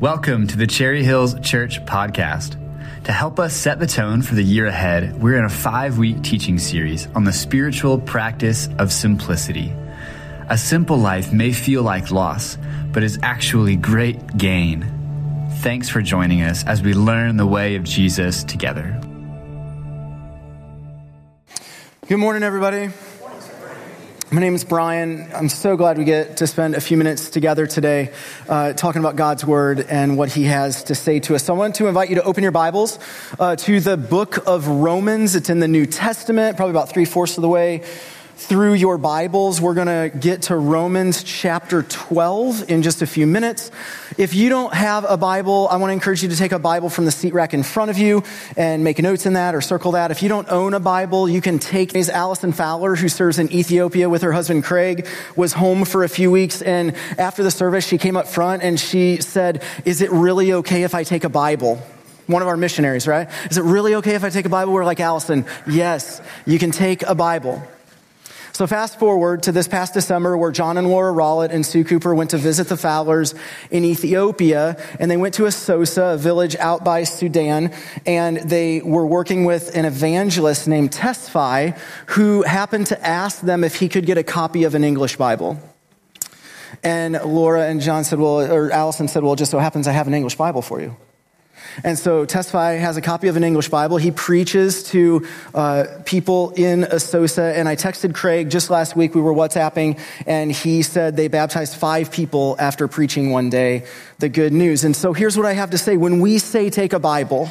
Welcome 0.00 0.46
to 0.46 0.56
the 0.56 0.68
Cherry 0.68 1.02
Hills 1.02 1.34
Church 1.40 1.84
podcast. 1.84 2.56
To 3.06 3.10
help 3.10 3.40
us 3.40 3.52
set 3.52 3.80
the 3.80 3.86
tone 3.88 4.22
for 4.22 4.36
the 4.36 4.44
year 4.44 4.66
ahead, 4.66 5.20
we're 5.20 5.36
in 5.36 5.44
a 5.44 5.48
five 5.48 5.98
week 5.98 6.22
teaching 6.22 6.56
series 6.60 7.08
on 7.16 7.24
the 7.24 7.32
spiritual 7.32 7.98
practice 7.98 8.68
of 8.78 8.92
simplicity. 8.92 9.72
A 10.48 10.56
simple 10.56 10.98
life 10.98 11.32
may 11.32 11.50
feel 11.50 11.82
like 11.82 12.12
loss, 12.12 12.58
but 12.92 13.02
is 13.02 13.18
actually 13.24 13.74
great 13.74 14.36
gain. 14.36 14.86
Thanks 15.62 15.88
for 15.88 16.00
joining 16.00 16.42
us 16.42 16.64
as 16.64 16.80
we 16.80 16.94
learn 16.94 17.36
the 17.36 17.44
way 17.44 17.74
of 17.74 17.82
Jesus 17.82 18.44
together. 18.44 19.00
Good 22.06 22.18
morning, 22.18 22.44
everybody. 22.44 22.90
My 24.30 24.42
name 24.42 24.54
is 24.54 24.62
Brian. 24.62 25.26
I'm 25.34 25.48
so 25.48 25.74
glad 25.78 25.96
we 25.96 26.04
get 26.04 26.36
to 26.36 26.46
spend 26.46 26.74
a 26.74 26.82
few 26.82 26.98
minutes 26.98 27.30
together 27.30 27.66
today 27.66 28.12
uh, 28.46 28.74
talking 28.74 29.00
about 29.00 29.16
God's 29.16 29.42
Word 29.42 29.80
and 29.80 30.18
what 30.18 30.30
He 30.30 30.44
has 30.44 30.84
to 30.84 30.94
say 30.94 31.18
to 31.20 31.34
us. 31.34 31.44
So 31.44 31.54
I 31.54 31.56
want 31.56 31.76
to 31.76 31.86
invite 31.86 32.10
you 32.10 32.16
to 32.16 32.22
open 32.24 32.42
your 32.42 32.52
Bibles 32.52 32.98
uh, 33.40 33.56
to 33.56 33.80
the 33.80 33.96
book 33.96 34.46
of 34.46 34.68
Romans. 34.68 35.34
It's 35.34 35.48
in 35.48 35.60
the 35.60 35.68
New 35.68 35.86
Testament, 35.86 36.58
probably 36.58 36.72
about 36.72 36.90
three 36.90 37.06
fourths 37.06 37.38
of 37.38 37.42
the 37.42 37.48
way 37.48 37.82
through 38.38 38.74
your 38.74 38.98
Bibles. 38.98 39.60
We're 39.60 39.74
going 39.74 40.10
to 40.10 40.16
get 40.16 40.42
to 40.42 40.56
Romans 40.56 41.24
chapter 41.24 41.82
12 41.82 42.70
in 42.70 42.82
just 42.82 43.02
a 43.02 43.06
few 43.06 43.26
minutes. 43.26 43.72
If 44.16 44.32
you 44.32 44.48
don't 44.48 44.72
have 44.72 45.04
a 45.08 45.16
Bible, 45.16 45.66
I 45.68 45.76
want 45.76 45.90
to 45.90 45.92
encourage 45.92 46.22
you 46.22 46.28
to 46.28 46.36
take 46.36 46.52
a 46.52 46.58
Bible 46.58 46.88
from 46.88 47.04
the 47.04 47.10
seat 47.10 47.34
rack 47.34 47.52
in 47.52 47.64
front 47.64 47.90
of 47.90 47.98
you 47.98 48.22
and 48.56 48.84
make 48.84 49.00
notes 49.00 49.26
in 49.26 49.32
that 49.32 49.56
or 49.56 49.60
circle 49.60 49.92
that. 49.92 50.12
If 50.12 50.22
you 50.22 50.28
don't 50.28 50.48
own 50.50 50.72
a 50.72 50.78
Bible, 50.78 51.28
you 51.28 51.40
can 51.40 51.58
take 51.58 51.94
Ms. 51.94 52.08
Allison 52.10 52.52
Fowler, 52.52 52.94
who 52.94 53.08
serves 53.08 53.40
in 53.40 53.52
Ethiopia 53.52 54.08
with 54.08 54.22
her 54.22 54.32
husband 54.32 54.62
Craig, 54.62 55.08
was 55.34 55.52
home 55.52 55.84
for 55.84 56.04
a 56.04 56.08
few 56.08 56.30
weeks. 56.30 56.62
And 56.62 56.94
after 57.18 57.42
the 57.42 57.50
service, 57.50 57.84
she 57.84 57.98
came 57.98 58.16
up 58.16 58.28
front 58.28 58.62
and 58.62 58.78
she 58.78 59.20
said, 59.20 59.64
Is 59.84 60.00
it 60.00 60.12
really 60.12 60.52
okay 60.52 60.84
if 60.84 60.94
I 60.94 61.02
take 61.02 61.24
a 61.24 61.28
Bible? 61.28 61.82
one 62.28 62.42
of 62.42 62.48
our 62.48 62.58
missionaries, 62.58 63.08
right? 63.08 63.30
Is 63.50 63.56
it 63.56 63.64
really 63.64 63.94
okay 63.94 64.14
if 64.14 64.22
I 64.22 64.28
take 64.28 64.44
a 64.44 64.50
Bible? 64.50 64.74
We're 64.74 64.84
like, 64.84 65.00
Allison, 65.00 65.46
yes, 65.66 66.20
you 66.44 66.58
can 66.58 66.70
take 66.72 67.02
a 67.02 67.14
Bible. 67.14 67.66
So 68.58 68.66
fast 68.66 68.98
forward 68.98 69.44
to 69.44 69.52
this 69.52 69.68
past 69.68 69.94
December 69.94 70.36
where 70.36 70.50
John 70.50 70.78
and 70.78 70.88
Laura 70.88 71.12
Rollet 71.12 71.52
and 71.52 71.64
Sue 71.64 71.84
Cooper 71.84 72.12
went 72.12 72.30
to 72.30 72.38
visit 72.38 72.66
the 72.68 72.76
Fowlers 72.76 73.32
in 73.70 73.84
Ethiopia 73.84 74.76
and 74.98 75.08
they 75.08 75.16
went 75.16 75.34
to 75.34 75.44
Asosa, 75.44 76.14
a 76.14 76.16
village 76.16 76.56
out 76.56 76.82
by 76.82 77.04
Sudan, 77.04 77.72
and 78.04 78.38
they 78.38 78.80
were 78.80 79.06
working 79.06 79.44
with 79.44 79.76
an 79.76 79.84
evangelist 79.84 80.66
named 80.66 80.90
Tesfai 80.90 81.78
who 82.06 82.42
happened 82.42 82.88
to 82.88 83.00
ask 83.06 83.42
them 83.42 83.62
if 83.62 83.76
he 83.76 83.88
could 83.88 84.06
get 84.06 84.18
a 84.18 84.24
copy 84.24 84.64
of 84.64 84.74
an 84.74 84.82
English 84.82 85.14
Bible. 85.14 85.56
And 86.82 87.12
Laura 87.24 87.68
and 87.68 87.80
John 87.80 88.02
said, 88.02 88.18
well, 88.18 88.40
or 88.40 88.72
Allison 88.72 89.06
said, 89.06 89.22
well, 89.22 89.36
just 89.36 89.52
so 89.52 89.60
happens 89.60 89.86
I 89.86 89.92
have 89.92 90.08
an 90.08 90.14
English 90.14 90.34
Bible 90.34 90.62
for 90.62 90.80
you. 90.80 90.96
And 91.84 91.98
so 91.98 92.26
Tesfai 92.26 92.78
has 92.80 92.96
a 92.96 93.00
copy 93.00 93.28
of 93.28 93.36
an 93.36 93.44
English 93.44 93.68
Bible. 93.68 93.96
He 93.96 94.10
preaches 94.10 94.82
to 94.84 95.26
uh, 95.54 95.84
people 96.04 96.50
in 96.50 96.82
Asosa. 96.82 97.54
And 97.54 97.68
I 97.68 97.76
texted 97.76 98.14
Craig 98.14 98.50
just 98.50 98.70
last 98.70 98.96
week. 98.96 99.14
We 99.14 99.20
were 99.20 99.34
WhatsApping, 99.34 99.98
and 100.26 100.50
he 100.50 100.82
said 100.82 101.16
they 101.16 101.28
baptized 101.28 101.76
five 101.76 102.10
people 102.10 102.56
after 102.58 102.88
preaching 102.88 103.30
one 103.30 103.50
day 103.50 103.86
the 104.18 104.28
good 104.28 104.52
news. 104.52 104.84
And 104.84 104.96
so 104.96 105.12
here's 105.12 105.36
what 105.36 105.46
I 105.46 105.52
have 105.52 105.70
to 105.70 105.78
say. 105.78 105.96
When 105.96 106.20
we 106.20 106.38
say 106.38 106.70
take 106.70 106.92
a 106.92 106.98
Bible, 106.98 107.48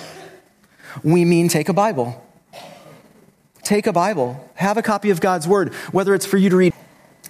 we 1.04 1.26
mean 1.26 1.48
take 1.48 1.70
a 1.70 1.73
Bible. 1.73 2.23
Take 3.64 3.88
a 3.88 3.94
Bible. 3.94 4.50
Have 4.56 4.78
a 4.78 4.82
copy 4.82 5.10
of 5.10 5.20
God's 5.20 5.48
Word, 5.48 5.73
whether 5.92 6.14
it's 6.14 6.26
for 6.26 6.38
you 6.38 6.50
to 6.50 6.56
read. 6.56 6.73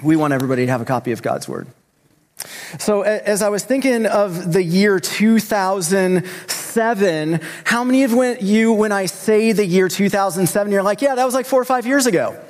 We 0.04 0.16
want 0.16 0.34
everybody 0.34 0.66
to 0.66 0.72
have 0.72 0.82
a 0.82 0.86
copy 0.86 1.12
of 1.12 1.22
God's 1.22 1.48
Word. 1.48 1.68
So, 2.78 3.02
as 3.02 3.42
I 3.42 3.50
was 3.50 3.64
thinking 3.64 4.06
of 4.06 4.54
the 4.54 4.62
year 4.62 5.00
2007, 6.78 7.42
how 7.66 7.84
many 7.84 8.04
of 8.04 8.42
you, 8.42 8.72
when 8.72 8.92
I 8.92 9.08
say 9.08 9.52
the 9.52 9.66
year 9.66 9.90
2007, 9.90 10.72
you're 10.72 10.84
like, 10.84 11.02
yeah, 11.02 11.16
that 11.16 11.26
was 11.26 11.34
like 11.34 11.48
four 11.48 11.60
or 11.60 11.66
five 11.66 11.86
years 11.88 12.06
ago? 12.06 12.40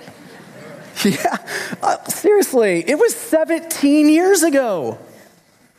Yeah, 1.06 1.38
uh, 1.84 2.04
seriously, 2.06 2.84
it 2.88 2.98
was 2.98 3.16
17 3.16 4.10
years 4.10 4.42
ago. 4.42 4.98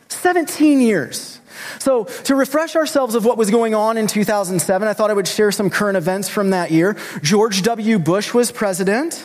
17 0.07 0.79
years. 0.79 1.41
So, 1.77 2.05
to 2.05 2.35
refresh 2.35 2.77
ourselves 2.77 3.15
of 3.15 3.25
what 3.25 3.37
was 3.37 3.51
going 3.51 3.75
on 3.75 3.97
in 3.97 4.07
2007, 4.07 4.87
I 4.87 4.93
thought 4.93 5.11
I 5.11 5.13
would 5.13 5.27
share 5.27 5.51
some 5.51 5.69
current 5.69 5.97
events 5.97 6.29
from 6.29 6.51
that 6.51 6.71
year. 6.71 6.95
George 7.21 7.63
W. 7.63 7.99
Bush 7.99 8.33
was 8.33 8.49
president. 8.53 9.21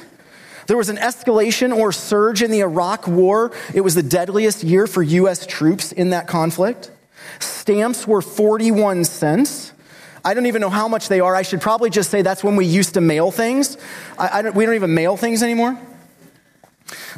There 0.66 0.76
was 0.76 0.88
an 0.88 0.97
escalation 0.97 1.72
or 1.72 1.93
surge 1.93 2.43
in 2.43 2.50
the 2.50 2.60
Iraq 2.60 3.06
War. 3.06 3.53
It 3.72 3.82
was 3.82 3.94
the 3.94 4.03
deadliest 4.03 4.65
year 4.65 4.88
for 4.88 5.00
U.S. 5.00 5.47
troops 5.47 5.93
in 5.93 6.10
that 6.10 6.26
conflict. 6.26 6.91
Stamps 7.64 8.06
were 8.06 8.20
41 8.20 9.06
cents. 9.06 9.72
I 10.22 10.34
don't 10.34 10.44
even 10.44 10.60
know 10.60 10.69
how 10.69 10.86
much 10.86 11.08
they 11.08 11.20
are. 11.20 11.34
I 11.34 11.41
should 11.41 11.62
probably 11.62 11.88
just 11.88 12.10
say 12.10 12.20
that's 12.20 12.44
when 12.44 12.56
we 12.56 12.66
used 12.66 12.92
to 12.92 13.00
mail 13.00 13.30
things. 13.30 13.78
I, 14.19 14.41
I 14.41 14.42
don't, 14.42 14.54
we 14.54 14.66
don't 14.66 14.75
even 14.75 14.92
mail 14.92 15.16
things 15.16 15.42
anymore. 15.42 15.80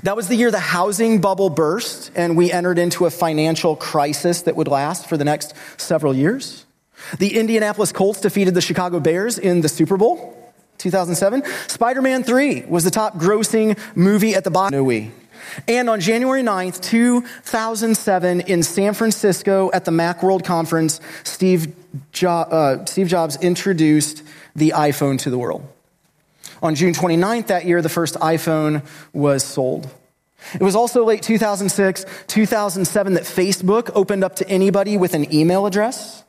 That 0.04 0.14
was 0.14 0.28
the 0.28 0.36
year 0.36 0.52
the 0.52 0.60
housing 0.60 1.20
bubble 1.20 1.50
burst, 1.50 2.12
and 2.14 2.36
we 2.36 2.52
entered 2.52 2.78
into 2.78 3.06
a 3.06 3.10
financial 3.10 3.74
crisis 3.74 4.42
that 4.42 4.54
would 4.54 4.68
last 4.68 5.08
for 5.08 5.16
the 5.16 5.24
next 5.24 5.52
several 5.78 6.14
years. 6.14 6.64
The 7.18 7.36
Indianapolis 7.36 7.90
Colts 7.90 8.20
defeated 8.20 8.54
the 8.54 8.60
Chicago 8.60 9.00
Bears 9.00 9.40
in 9.40 9.62
the 9.62 9.68
Super 9.68 9.96
Bowl. 9.96 10.32
2007. 10.78 11.42
Spider 11.66 12.02
Man 12.02 12.22
3 12.22 12.66
was 12.66 12.84
the 12.84 12.92
top 12.92 13.16
grossing 13.16 13.76
movie 13.96 14.36
at 14.36 14.44
the 14.44 14.52
box 14.52 14.72
office. 14.72 15.10
And 15.68 15.88
on 15.88 16.00
January 16.00 16.42
9th, 16.42 16.80
2007, 16.82 18.40
in 18.42 18.62
San 18.62 18.94
Francisco 18.94 19.70
at 19.72 19.84
the 19.84 19.90
Macworld 19.90 20.44
Conference, 20.44 21.00
Steve, 21.24 21.74
jo- 22.12 22.28
uh, 22.28 22.84
Steve 22.86 23.08
Jobs 23.08 23.36
introduced 23.36 24.22
the 24.54 24.72
iPhone 24.76 25.18
to 25.20 25.30
the 25.30 25.38
world. 25.38 25.66
On 26.62 26.74
June 26.74 26.94
29th 26.94 27.48
that 27.48 27.66
year, 27.66 27.82
the 27.82 27.88
first 27.88 28.14
iPhone 28.16 28.84
was 29.12 29.44
sold. 29.44 29.88
It 30.54 30.62
was 30.62 30.76
also 30.76 31.04
late 31.04 31.22
2006, 31.22 32.06
2007 32.26 33.14
that 33.14 33.24
Facebook 33.24 33.90
opened 33.94 34.24
up 34.24 34.36
to 34.36 34.48
anybody 34.48 34.96
with 34.96 35.14
an 35.14 35.32
email 35.34 35.66
address. 35.66 36.24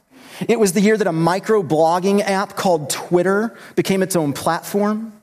It 0.47 0.59
was 0.59 0.73
the 0.73 0.81
year 0.81 0.97
that 0.97 1.07
a 1.07 1.11
micro 1.11 1.63
blogging 1.63 2.21
app 2.21 2.55
called 2.55 2.89
Twitter 2.89 3.57
became 3.75 4.03
its 4.03 4.15
own 4.15 4.33
platform. 4.33 5.13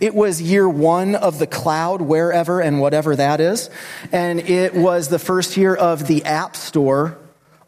It 0.00 0.14
was 0.14 0.40
year 0.40 0.68
one 0.68 1.14
of 1.14 1.38
the 1.38 1.46
cloud, 1.46 2.00
wherever 2.02 2.60
and 2.60 2.80
whatever 2.80 3.16
that 3.16 3.40
is. 3.40 3.70
And 4.12 4.40
it 4.40 4.74
was 4.74 5.08
the 5.08 5.18
first 5.18 5.56
year 5.56 5.74
of 5.74 6.06
the 6.06 6.24
App 6.24 6.56
Store, 6.56 7.18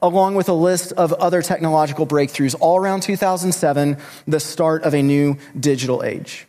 along 0.03 0.35
with 0.35 0.49
a 0.49 0.55
list 0.55 0.93
of 0.93 1.13
other 1.15 1.43
technological 1.43 2.07
breakthroughs, 2.07 2.55
all 2.61 2.77
around 2.77 3.03
2007, 3.03 3.97
the 4.27 4.41
start 4.41 4.83
of 4.83 4.95
a 4.95 5.03
new 5.03 5.37
digital 5.59 6.03
age. 6.03 6.47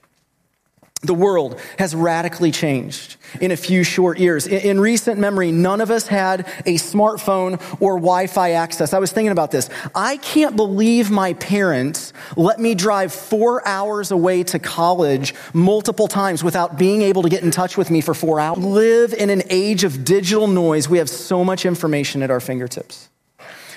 The 1.03 1.13
world 1.15 1.59
has 1.79 1.95
radically 1.95 2.51
changed 2.51 3.15
in 3.39 3.49
a 3.49 3.57
few 3.57 3.83
short 3.83 4.19
years. 4.19 4.45
In, 4.45 4.79
recent 4.79 5.19
memory, 5.19 5.51
none 5.51 5.81
of 5.81 5.89
us 5.89 6.05
had 6.05 6.41
a 6.65 6.75
smartphone 6.75 7.53
or 7.81 7.95
Wi 7.95 8.27
Fi 8.27 8.51
access. 8.51 8.93
I 8.93 8.99
was 8.99 9.11
thinking 9.11 9.31
about 9.31 9.49
this. 9.49 9.67
I 9.95 10.17
can't 10.17 10.55
believe 10.55 11.09
my 11.09 11.33
parents 11.33 12.13
let 12.35 12.59
me 12.59 12.75
drive 12.75 13.11
four 13.11 13.67
hours 13.67 14.11
away 14.11 14.43
to 14.43 14.59
college 14.59 15.33
multiple 15.53 16.07
times 16.07 16.43
without 16.43 16.77
being 16.77 17.01
able 17.01 17.23
to 17.23 17.29
get 17.29 17.41
in 17.41 17.49
touch 17.49 17.77
with 17.77 17.89
me 17.89 18.01
for 18.01 18.13
four 18.13 18.39
hours. 18.39 18.59
Live 18.59 19.13
in 19.13 19.31
an 19.31 19.41
age 19.49 19.83
of 19.83 20.03
digital 20.03 20.47
noise. 20.47 20.87
We 20.87 20.99
have 20.99 21.09
so 21.09 21.43
much 21.43 21.65
information 21.65 22.21
at 22.21 22.29
our 22.29 22.39
fingertips. 22.39 23.09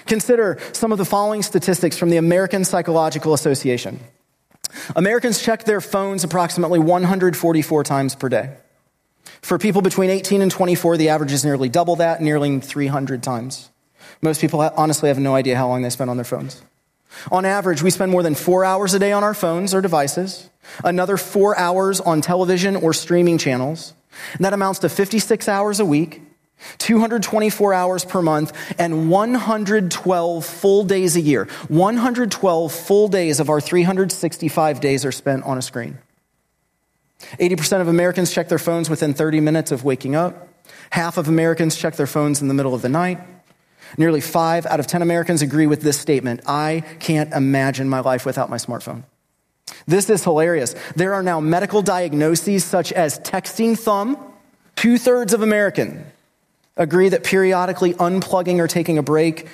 Consider 0.07 0.59
some 0.73 0.93
of 0.93 0.99
the 0.99 1.07
following 1.07 1.43
statistics 1.43 1.97
from 1.97 2.11
the 2.11 2.19
American 2.19 2.67
Psychological 2.67 3.33
Association. 3.33 4.01
Americans 4.97 5.43
check 5.43 5.65
their 5.65 5.81
phones 5.81 6.25
approximately 6.25 6.79
144 6.79 7.85
times 7.85 8.15
per 8.15 8.29
day. 8.29 8.57
For 9.43 9.59
people 9.59 9.83
between 9.83 10.11
18 10.11 10.43
and 10.43 10.51
24, 10.51 10.97
the 10.97 11.11
average 11.11 11.33
is 11.33 11.45
nearly 11.45 11.69
double 11.69 11.97
that, 11.97 12.21
nearly 12.21 12.61
300 12.61 13.23
times. 13.23 13.71
Most 14.23 14.41
people 14.41 14.61
honestly 14.61 15.09
have 15.09 15.19
no 15.19 15.35
idea 15.35 15.57
how 15.57 15.69
long 15.69 15.83
they 15.83 15.91
spend 15.91 16.11
on 16.11 16.17
their 16.17 16.25
phones. 16.25 16.63
On 17.31 17.45
average, 17.45 17.83
we 17.83 17.91
spend 17.91 18.11
more 18.11 18.23
than 18.23 18.35
four 18.35 18.65
hours 18.65 18.95
a 18.95 18.99
day 18.99 19.13
on 19.13 19.23
our 19.23 19.35
phones 19.35 19.75
or 19.75 19.81
devices, 19.81 20.51
another 20.83 21.17
four 21.17 21.57
hours 21.59 22.01
on 22.01 22.21
television 22.21 22.75
or 22.75 22.93
streaming 22.93 23.39
channels, 23.39 23.95
and 24.33 24.45
that 24.45 24.53
amounts 24.53 24.81
to 24.81 24.89
56 24.89 25.49
hours 25.49 25.79
a 25.79 25.85
week 25.85 26.23
224 26.79 27.75
hours 27.75 28.05
per 28.05 28.23
month, 28.23 28.53
and 28.79 29.11
112 29.11 30.45
full 30.45 30.85
days 30.85 31.17
a 31.17 31.21
year. 31.21 31.47
112 31.69 32.73
full 32.73 33.09
days 33.09 33.41
of 33.41 33.51
our 33.51 33.61
365 33.61 34.81
days 34.81 35.05
are 35.05 35.13
spent 35.13 35.45
on 35.45 35.59
a 35.59 35.63
screen. 35.63 35.99
80% 37.39 37.81
of 37.81 37.89
Americans 37.89 38.33
check 38.33 38.49
their 38.49 38.59
phones 38.59 38.91
within 38.91 39.15
30 39.15 39.41
minutes 39.41 39.73
of 39.73 39.85
waking 39.85 40.15
up. 40.15 40.49
Half 40.91 41.17
of 41.17 41.29
Americans 41.29 41.77
check 41.77 41.97
their 41.97 42.07
phones 42.07 42.43
in 42.43 42.49
the 42.49 42.55
middle 42.55 42.75
of 42.75 42.83
the 42.83 42.89
night. 42.89 43.21
Nearly 43.97 44.21
five 44.21 44.67
out 44.67 44.81
of 44.81 44.87
10 44.87 45.03
Americans 45.03 45.43
agree 45.43 45.67
with 45.67 45.83
this 45.83 45.99
statement 45.99 46.43
I 46.47 46.83
can't 46.99 47.33
imagine 47.33 47.89
my 47.89 48.01
life 48.01 48.27
without 48.27 48.51
my 48.51 48.57
smartphone. 48.57 49.05
This 49.87 50.11
is 50.11 50.25
hilarious. 50.25 50.75
There 50.97 51.15
are 51.15 51.23
now 51.23 51.41
medical 51.41 51.83
diagnoses 51.83 52.65
such 52.65 52.93
as 52.93 53.19
texting 53.21 53.79
thumb. 53.79 54.19
Two 54.77 54.99
thirds 54.99 55.33
of 55.33 55.43
Americans 55.43 56.05
agree 56.77 57.09
that 57.09 57.25
periodically 57.25 57.95
unplugging 57.95 58.59
or 58.59 58.69
taking 58.69 58.99
a 58.99 59.03
break 59.03 59.47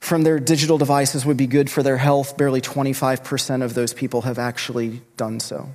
from 0.00 0.22
their 0.22 0.38
digital 0.38 0.78
devices 0.78 1.24
would 1.24 1.36
be 1.36 1.46
good 1.46 1.70
for 1.70 1.82
their 1.82 1.96
health, 1.96 2.36
barely 2.36 2.60
25% 2.60 3.62
of 3.62 3.74
those 3.74 3.92
people 3.92 4.22
have 4.22 4.38
actually 4.38 5.02
done 5.16 5.40
so. 5.40 5.68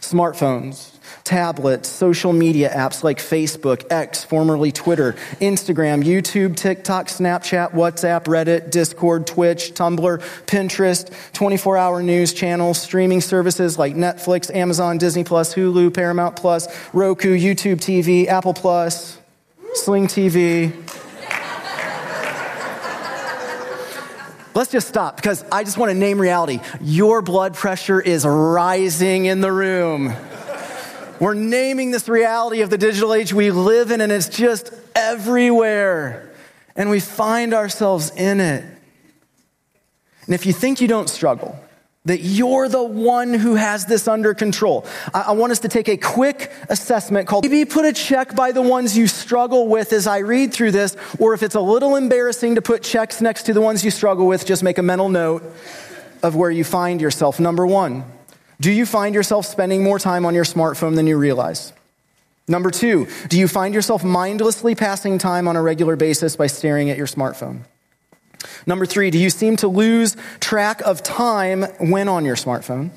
Smartphones, 0.00 0.98
tablets, 1.24 1.88
social 1.88 2.34
media 2.34 2.70
apps 2.70 3.02
like 3.02 3.18
Facebook, 3.18 3.90
X, 3.90 4.24
formerly 4.24 4.72
Twitter, 4.72 5.14
Instagram, 5.40 6.04
YouTube, 6.04 6.54
TikTok, 6.54 7.06
Snapchat, 7.06 7.72
WhatsApp, 7.72 8.24
Reddit, 8.24 8.70
Discord, 8.70 9.26
Twitch, 9.26 9.72
Tumblr, 9.72 10.18
Pinterest, 10.46 11.32
24 11.32 11.78
hour 11.78 12.02
news 12.02 12.34
channels, 12.34 12.80
streaming 12.80 13.22
services 13.22 13.78
like 13.78 13.94
Netflix, 13.94 14.54
Amazon, 14.54 14.98
Disney 14.98 15.24
Plus, 15.24 15.54
Hulu, 15.54 15.92
Paramount 15.94 16.36
Plus, 16.36 16.68
Roku, 16.92 17.36
YouTube 17.36 17.76
TV, 17.76 18.26
Apple 18.26 18.54
Plus, 18.54 19.19
Sling 19.74 20.08
TV. 20.08 20.72
Let's 24.52 24.72
just 24.72 24.88
stop 24.88 25.16
because 25.16 25.44
I 25.52 25.62
just 25.62 25.78
want 25.78 25.90
to 25.90 25.96
name 25.96 26.20
reality. 26.20 26.60
Your 26.80 27.22
blood 27.22 27.54
pressure 27.54 28.00
is 28.00 28.26
rising 28.26 29.26
in 29.26 29.40
the 29.40 29.52
room. 29.52 30.12
We're 31.20 31.34
naming 31.34 31.92
this 31.92 32.08
reality 32.08 32.62
of 32.62 32.70
the 32.70 32.78
digital 32.78 33.14
age 33.14 33.32
we 33.32 33.50
live 33.50 33.90
in, 33.90 34.00
and 34.00 34.10
it's 34.10 34.28
just 34.28 34.72
everywhere. 34.94 36.32
And 36.74 36.90
we 36.90 36.98
find 36.98 37.54
ourselves 37.54 38.10
in 38.16 38.40
it. 38.40 38.64
And 40.24 40.34
if 40.34 40.46
you 40.46 40.52
think 40.52 40.80
you 40.80 40.88
don't 40.88 41.08
struggle, 41.08 41.58
that 42.06 42.20
you're 42.20 42.68
the 42.68 42.82
one 42.82 43.34
who 43.34 43.56
has 43.56 43.84
this 43.84 44.08
under 44.08 44.32
control. 44.32 44.86
I, 45.12 45.20
I, 45.20 45.32
want 45.32 45.52
us 45.52 45.58
to 45.60 45.68
take 45.68 45.86
a 45.88 45.98
quick 45.98 46.50
assessment 46.70 47.28
called 47.28 47.44
maybe 47.44 47.66
put 47.66 47.84
a 47.84 47.92
check 47.92 48.34
by 48.34 48.52
the 48.52 48.62
ones 48.62 48.96
you 48.96 49.06
struggle 49.06 49.68
with 49.68 49.92
as 49.92 50.06
I 50.06 50.18
read 50.18 50.54
through 50.54 50.70
this, 50.70 50.96
or 51.18 51.34
if 51.34 51.42
it's 51.42 51.56
a 51.56 51.60
little 51.60 51.96
embarrassing 51.96 52.54
to 52.54 52.62
put 52.62 52.82
checks 52.82 53.20
next 53.20 53.42
to 53.44 53.52
the 53.52 53.60
ones 53.60 53.84
you 53.84 53.90
struggle 53.90 54.26
with, 54.26 54.46
just 54.46 54.62
make 54.62 54.78
a 54.78 54.82
mental 54.82 55.10
note 55.10 55.42
of 56.22 56.36
where 56.36 56.50
you 56.50 56.64
find 56.64 57.02
yourself. 57.02 57.38
Number 57.38 57.66
one, 57.66 58.04
do 58.60 58.72
you 58.72 58.86
find 58.86 59.14
yourself 59.14 59.44
spending 59.44 59.82
more 59.82 59.98
time 59.98 60.24
on 60.24 60.34
your 60.34 60.44
smartphone 60.44 60.96
than 60.96 61.06
you 61.06 61.18
realize? 61.18 61.72
Number 62.48 62.70
two, 62.70 63.08
do 63.28 63.38
you 63.38 63.46
find 63.46 63.74
yourself 63.74 64.02
mindlessly 64.02 64.74
passing 64.74 65.18
time 65.18 65.46
on 65.46 65.54
a 65.54 65.62
regular 65.62 65.96
basis 65.96 66.34
by 66.34 66.46
staring 66.46 66.88
at 66.88 66.96
your 66.96 67.06
smartphone? 67.06 67.60
Number 68.66 68.86
three, 68.86 69.10
do 69.10 69.18
you 69.18 69.30
seem 69.30 69.56
to 69.56 69.68
lose 69.68 70.16
track 70.40 70.80
of 70.82 71.02
time 71.02 71.62
when 71.78 72.08
on 72.08 72.24
your 72.24 72.36
smartphone? 72.36 72.90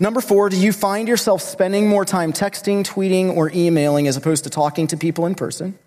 Number 0.00 0.20
four, 0.20 0.48
do 0.48 0.56
you 0.56 0.72
find 0.72 1.08
yourself 1.08 1.42
spending 1.42 1.88
more 1.88 2.04
time 2.04 2.32
texting, 2.32 2.84
tweeting, 2.84 3.34
or 3.34 3.50
emailing 3.54 4.06
as 4.06 4.16
opposed 4.16 4.44
to 4.44 4.50
talking 4.50 4.86
to 4.88 4.96
people 4.96 5.26
in 5.26 5.34
person? 5.34 5.78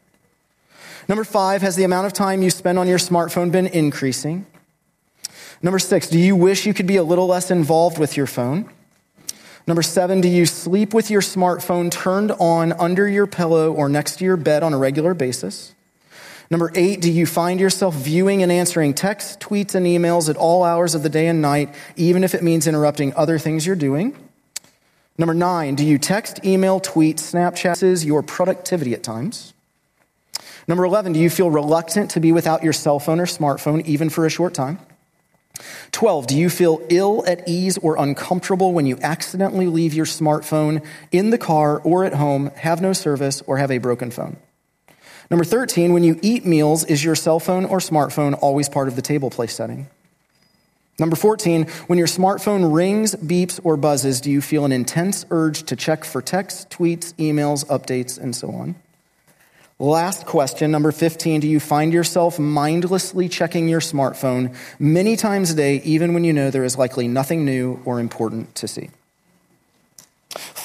Number 1.08 1.24
five, 1.24 1.62
has 1.62 1.76
the 1.76 1.84
amount 1.84 2.08
of 2.08 2.14
time 2.14 2.42
you 2.42 2.50
spend 2.50 2.80
on 2.80 2.88
your 2.88 2.98
smartphone 2.98 3.52
been 3.52 3.68
increasing? 3.68 4.46
Number 5.62 5.80
six, 5.80 6.10
do 6.10 6.18
you 6.18 6.36
wish 6.36 6.66
you 6.66 6.74
could 6.74 6.88
be 6.88 6.96
a 6.96 7.04
little 7.04 7.28
less 7.28 7.52
involved 7.52 8.00
with 8.00 8.18
your 8.18 8.28
phone? 8.28 8.70
Number 9.68 9.84
seven, 9.84 10.22
do 10.22 10.28
you 10.28 10.46
sleep 10.46 10.94
with 10.94 11.12
your 11.12 11.22
smartphone 11.22 11.92
turned 11.92 12.32
on 12.32 12.74
under 12.74 13.08
your 13.08 13.28
pillow 13.28 13.72
or 13.72 13.88
next 13.88 14.18
to 14.18 14.26
your 14.26 14.38
bed 14.38 14.64
on 14.64 14.74
a 14.74 14.78
regular 14.78 15.14
basis? 15.14 15.76
Number 16.52 16.70
eight, 16.76 17.00
do 17.00 17.10
you 17.10 17.26
find 17.26 17.62
yourself 17.62 17.96
viewing 17.96 18.44
and 18.44 18.52
answering 18.52 18.94
texts, 18.94 19.38
tweets, 19.38 19.74
and 19.74 19.86
emails 19.86 20.30
at 20.30 20.36
all 20.36 20.66
hours 20.66 20.94
of 20.96 21.02
the 21.02 21.08
day 21.08 21.28
and 21.28 21.42
night, 21.42 21.74
even 21.96 22.26
if 22.26 22.36
it 22.36 22.44
means 22.44 22.68
interrupting 22.68 23.14
other 23.16 23.40
things 23.40 23.66
you're 23.66 23.78
doing? 23.78 24.18
Number 25.18 25.34
nine, 25.34 25.76
do 25.76 25.86
you 25.86 25.98
text, 25.98 26.44
email, 26.44 26.82
tweet, 26.82 27.18
Snapchat 27.18 28.06
your 28.06 28.22
productivity 28.22 28.94
at 28.94 29.02
times? 29.02 29.54
Number 30.68 30.84
11, 30.84 31.14
do 31.14 31.22
you 31.22 31.30
feel 31.30 31.50
reluctant 31.50 32.12
to 32.12 32.20
be 32.20 32.34
without 32.34 32.64
your 32.64 32.74
cell 32.74 33.00
phone 33.00 33.22
or 33.22 33.26
smartphone 33.26 33.86
even 33.86 34.10
for 34.10 34.26
a 34.26 34.30
short 34.30 34.54
time? 34.54 34.80
12, 35.94 36.28
do 36.28 36.38
you 36.38 36.50
feel 36.50 36.86
ill 36.90 37.24
at 37.28 37.48
ease 37.48 37.78
or 37.78 37.96
uncomfortable 37.96 38.74
when 38.74 38.86
you 38.86 38.98
accidentally 39.02 39.68
leave 39.68 39.94
your 39.94 40.06
smartphone 40.06 40.86
in 41.14 41.30
the 41.30 41.38
car 41.38 41.80
or 41.80 42.04
at 42.04 42.14
home, 42.14 42.52
have 42.56 42.82
no 42.82 42.92
service, 42.92 43.42
or 43.48 43.58
have 43.58 43.72
a 43.72 43.78
broken 43.78 44.12
phone? 44.12 44.36
Number 45.32 45.46
13, 45.46 45.94
when 45.94 46.04
you 46.04 46.20
eat 46.22 46.46
meals, 46.46 46.84
is 46.84 47.06
your 47.06 47.16
cell 47.16 47.40
phone 47.40 47.64
or 47.64 47.78
smartphone 47.78 48.38
always 48.42 48.68
part 48.68 48.90
of 48.90 48.98
the 48.98 49.02
table 49.02 49.30
place 49.30 49.56
setting? 49.56 49.88
Number 51.00 51.16
14, 51.16 51.68
when 51.88 51.98
your 51.98 52.08
smartphone 52.08 52.76
rings, 52.76 53.16
beeps, 53.16 53.58
or 53.64 53.78
buzzes, 53.78 54.20
do 54.20 54.30
you 54.30 54.42
feel 54.42 54.66
an 54.66 54.74
intense 54.74 55.26
urge 55.32 55.64
to 55.64 55.78
check 55.78 56.04
for 56.04 56.22
texts, 56.22 56.68
tweets, 56.70 57.14
emails, 57.14 57.66
updates, 57.68 58.20
and 58.20 58.36
so 58.36 58.50
on? 58.50 58.76
Last 59.80 60.26
question, 60.26 60.70
number 60.70 60.92
15, 60.92 61.40
do 61.40 61.48
you 61.48 61.62
find 61.62 61.94
yourself 61.94 62.38
mindlessly 62.38 63.30
checking 63.30 63.70
your 63.70 63.80
smartphone 63.80 64.54
many 64.80 65.16
times 65.16 65.52
a 65.52 65.56
day, 65.56 65.78
even 65.86 66.14
when 66.14 66.26
you 66.26 66.34
know 66.34 66.52
there 66.52 66.66
is 66.66 66.78
likely 66.78 67.08
nothing 67.08 67.46
new 67.46 67.82
or 67.86 68.02
important 68.02 68.54
to 68.56 68.68
see? 68.68 68.90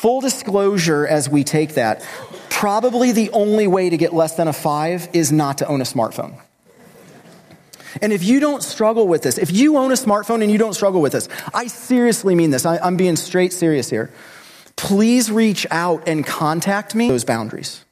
Full 0.00 0.20
disclosure 0.20 1.06
as 1.06 1.28
we 1.28 1.43
take 1.43 1.75
that, 1.75 2.06
probably 2.50 3.12
the 3.12 3.31
only 3.31 3.66
way 3.66 3.88
to 3.88 3.96
get 3.96 4.12
less 4.12 4.37
than 4.37 4.46
a 4.46 4.52
five 4.52 5.08
is 5.12 5.32
not 5.32 5.58
to 5.58 5.66
own 5.66 5.81
a 5.81 5.84
smartphone. 5.84 6.38
And 8.02 8.12
if 8.12 8.22
you 8.22 8.38
don't 8.38 8.62
struggle 8.62 9.08
with 9.08 9.22
this, 9.22 9.38
if 9.38 9.50
you 9.50 9.78
own 9.78 9.90
a 9.90 9.94
smartphone 9.94 10.43
and 10.43 10.50
you 10.50 10.58
don't 10.58 10.75
struggle 10.75 11.00
with 11.00 11.12
this, 11.12 11.31
I 11.54 11.66
seriously 11.69 12.34
mean 12.34 12.50
this. 12.50 12.66
I, 12.66 12.87
am 12.87 12.98
being 12.98 13.16
straight 13.16 13.54
serious 13.54 13.88
here. 13.88 14.12
Please 14.76 15.31
reach 15.31 15.66
out 15.70 16.06
and 16.06 16.26
contact 16.26 16.94
me 16.94 17.08
those 17.08 17.25
boundaries. 17.25 17.82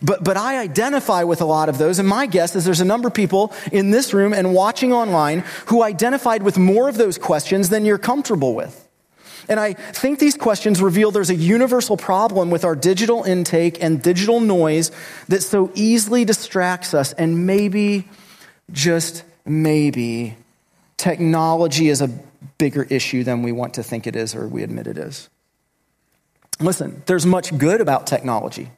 But, 0.00 0.24
but 0.24 0.38
I 0.38 0.60
identify 0.60 1.24
with 1.24 1.42
a 1.42 1.44
lot 1.44 1.68
of 1.68 1.76
those, 1.76 1.98
and 1.98 2.08
my 2.08 2.24
guess 2.24 2.56
is 2.56 2.64
there's 2.64 2.80
a 2.80 2.86
number 2.86 3.08
of 3.08 3.14
people 3.14 3.52
in 3.70 3.90
this 3.90 4.14
room 4.14 4.32
and 4.32 4.54
watching 4.54 4.94
online 4.94 5.44
who 5.66 5.82
identified 5.82 6.42
with 6.42 6.56
more 6.56 6.88
of 6.88 6.96
those 6.96 7.18
questions 7.18 7.68
than 7.68 7.84
you're 7.84 7.98
comfortable 7.98 8.54
with. 8.54 8.86
And 9.48 9.58
I 9.58 9.72
think 9.74 10.18
these 10.18 10.36
questions 10.36 10.82
reveal 10.82 11.10
there's 11.10 11.30
a 11.30 11.34
universal 11.34 11.96
problem 11.96 12.50
with 12.50 12.64
our 12.64 12.76
digital 12.76 13.22
intake 13.24 13.82
and 13.82 14.02
digital 14.02 14.40
noise 14.40 14.90
that 15.28 15.42
so 15.42 15.70
easily 15.74 16.24
distracts 16.24 16.94
us. 16.94 17.12
And 17.14 17.46
maybe, 17.46 18.08
just 18.72 19.24
maybe, 19.44 20.36
technology 20.96 21.88
is 21.88 22.00
a 22.00 22.08
bigger 22.58 22.84
issue 22.84 23.24
than 23.24 23.42
we 23.42 23.52
want 23.52 23.74
to 23.74 23.82
think 23.82 24.06
it 24.06 24.16
is 24.16 24.34
or 24.34 24.46
we 24.46 24.62
admit 24.62 24.86
it 24.86 24.98
is. 24.98 25.28
Listen, 26.60 27.02
there's 27.06 27.24
much 27.24 27.56
good 27.56 27.80
about 27.80 28.06
technology. 28.06 28.70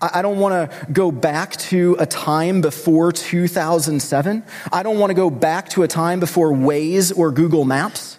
I 0.00 0.22
don't 0.22 0.38
want 0.38 0.70
to 0.70 0.92
go 0.92 1.10
back 1.10 1.52
to 1.56 1.96
a 1.98 2.06
time 2.06 2.60
before 2.60 3.12
2007. 3.12 4.44
I 4.72 4.82
don't 4.82 4.98
want 4.98 5.10
to 5.10 5.14
go 5.14 5.30
back 5.30 5.68
to 5.70 5.82
a 5.82 5.88
time 5.88 6.20
before 6.20 6.52
Waze 6.52 7.16
or 7.16 7.30
Google 7.32 7.64
Maps. 7.64 8.18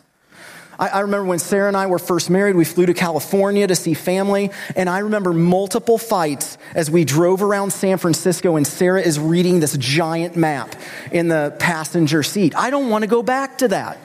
I, 0.80 0.90
I 0.90 1.00
remember 1.02 1.26
when 1.26 1.40
Sarah 1.40 1.68
and 1.68 1.78
I 1.78 1.88
were 1.88 2.00
first 2.00 2.30
married, 2.30 2.56
we 2.56 2.66
flew 2.66 2.86
to 2.86 2.94
California 2.94 3.68
to 3.68 3.76
see 3.76 3.94
family, 3.94 4.52
and 4.76 4.90
I 4.90 5.00
remember 5.00 5.34
multiple 5.34 5.98
fights 5.98 6.58
as 6.74 6.90
we 6.90 7.06
drove 7.06 7.42
around 7.42 7.72
San 7.72 7.98
Francisco 7.98 8.56
and 8.56 8.66
Sarah 8.66 9.02
is 9.02 9.20
reading 9.20 9.60
this 9.60 9.78
giant 9.78 10.36
map 10.36 10.76
in 11.12 11.28
the 11.28 11.56
passenger 11.60 12.24
seat. 12.24 12.56
I 12.56 12.70
don't 12.70 12.90
want 12.90 13.04
to 13.04 13.08
go 13.08 13.24
back 13.24 13.60
to 13.60 13.70
that. 13.70 13.98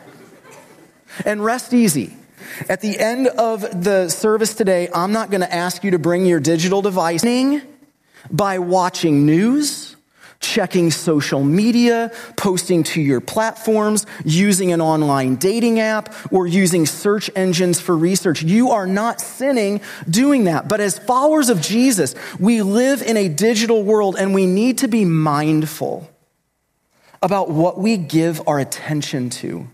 And 1.24 1.44
rest 1.44 1.74
easy. 1.74 2.14
At 2.68 2.80
the 2.80 2.98
end 2.98 3.26
of 3.26 3.84
the 3.84 4.08
service 4.08 4.54
today, 4.54 4.88
I'm 4.94 5.12
not 5.12 5.30
going 5.30 5.40
to 5.40 5.52
ask 5.52 5.84
you 5.84 5.92
to 5.92 5.98
bring 5.98 6.26
your 6.26 6.40
digital 6.40 6.82
device 6.82 7.24
by 8.30 8.58
watching 8.58 9.26
news 9.26 9.89
checking 10.40 10.90
social 10.90 11.44
media, 11.44 12.10
posting 12.36 12.82
to 12.82 13.00
your 13.00 13.20
platforms, 13.20 14.06
using 14.24 14.72
an 14.72 14.80
online 14.80 15.36
dating 15.36 15.78
app, 15.78 16.12
or 16.32 16.46
using 16.46 16.86
search 16.86 17.30
engines 17.36 17.80
for 17.80 17.96
research. 17.96 18.42
You 18.42 18.70
are 18.70 18.86
not 18.86 19.20
sinning 19.20 19.80
doing 20.08 20.44
that. 20.44 20.66
But 20.66 20.80
as 20.80 20.98
followers 20.98 21.50
of 21.50 21.60
Jesus, 21.60 22.14
we 22.38 22.62
live 22.62 23.02
in 23.02 23.16
a 23.16 23.28
digital 23.28 23.82
world 23.82 24.16
and 24.18 24.34
we 24.34 24.46
need 24.46 24.78
to 24.78 24.88
be 24.88 25.04
mindful 25.04 26.10
about 27.22 27.50
what 27.50 27.78
we 27.78 27.98
give 27.98 28.46
our 28.48 28.58
attention 28.58 29.28
to. 29.28 29.68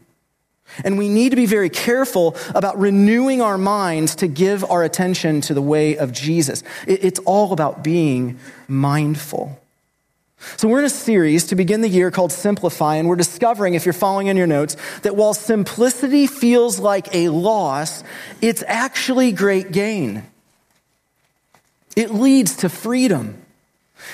And 0.85 0.99
we 0.99 1.09
need 1.09 1.31
to 1.31 1.37
be 1.37 1.47
very 1.47 1.71
careful 1.71 2.35
about 2.55 2.79
renewing 2.79 3.41
our 3.41 3.57
minds 3.57 4.17
to 4.17 4.27
give 4.27 4.65
our 4.65 4.83
attention 4.83 5.41
to 5.43 5.55
the 5.55 5.63
way 5.63 5.97
of 5.97 6.13
Jesus. 6.13 6.65
It's 6.89 7.21
all 7.21 7.53
about 7.53 7.85
being 7.85 8.39
mindful. 8.67 9.61
So, 10.57 10.69
we're 10.69 10.79
in 10.79 10.85
a 10.87 10.91
series 10.91 11.45
to 11.47 11.55
begin 11.55 11.81
the 11.81 11.89
year 11.89 12.11
called 12.11 12.33
Simplify, 12.33 12.97
and 12.97 13.09
we're 13.09 13.17
discovering, 13.17 13.75
if 13.75 13.85
you're 13.85 13.93
following 13.93 14.29
in 14.29 14.37
your 14.37 14.47
notes, 14.47 14.77
that 15.03 15.15
while 15.15 15.35
simplicity 15.35 16.27
feels 16.27 16.79
like 16.79 17.15
a 17.15 17.29
loss, 17.29 18.03
it's 18.41 18.63
actually 18.67 19.33
great 19.33 19.71
gain. 19.71 20.23
It 21.95 22.11
leads 22.11 22.57
to 22.59 22.69
freedom. 22.69 23.43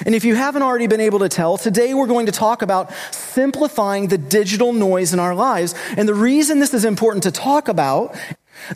And 0.06 0.14
if 0.14 0.24
you 0.24 0.34
haven't 0.34 0.62
already 0.62 0.86
been 0.86 1.00
able 1.00 1.18
to 1.20 1.28
tell, 1.28 1.58
today 1.58 1.94
we're 1.94 2.06
going 2.06 2.26
to 2.26 2.32
talk 2.32 2.62
about 2.62 2.92
simplifying 3.12 4.08
the 4.08 4.18
digital 4.18 4.72
noise 4.72 5.12
in 5.12 5.20
our 5.20 5.34
lives. 5.34 5.74
And 5.96 6.08
the 6.08 6.14
reason 6.14 6.60
this 6.60 6.72
is 6.72 6.84
important 6.84 7.24
to 7.24 7.32
talk 7.32 7.68
about, 7.68 8.16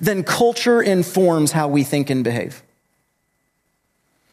then 0.01 0.25
culture 0.25 0.83
informs 0.83 1.53
how 1.53 1.69
we 1.69 1.85
think 1.85 2.11
and 2.11 2.23
behave. 2.23 2.63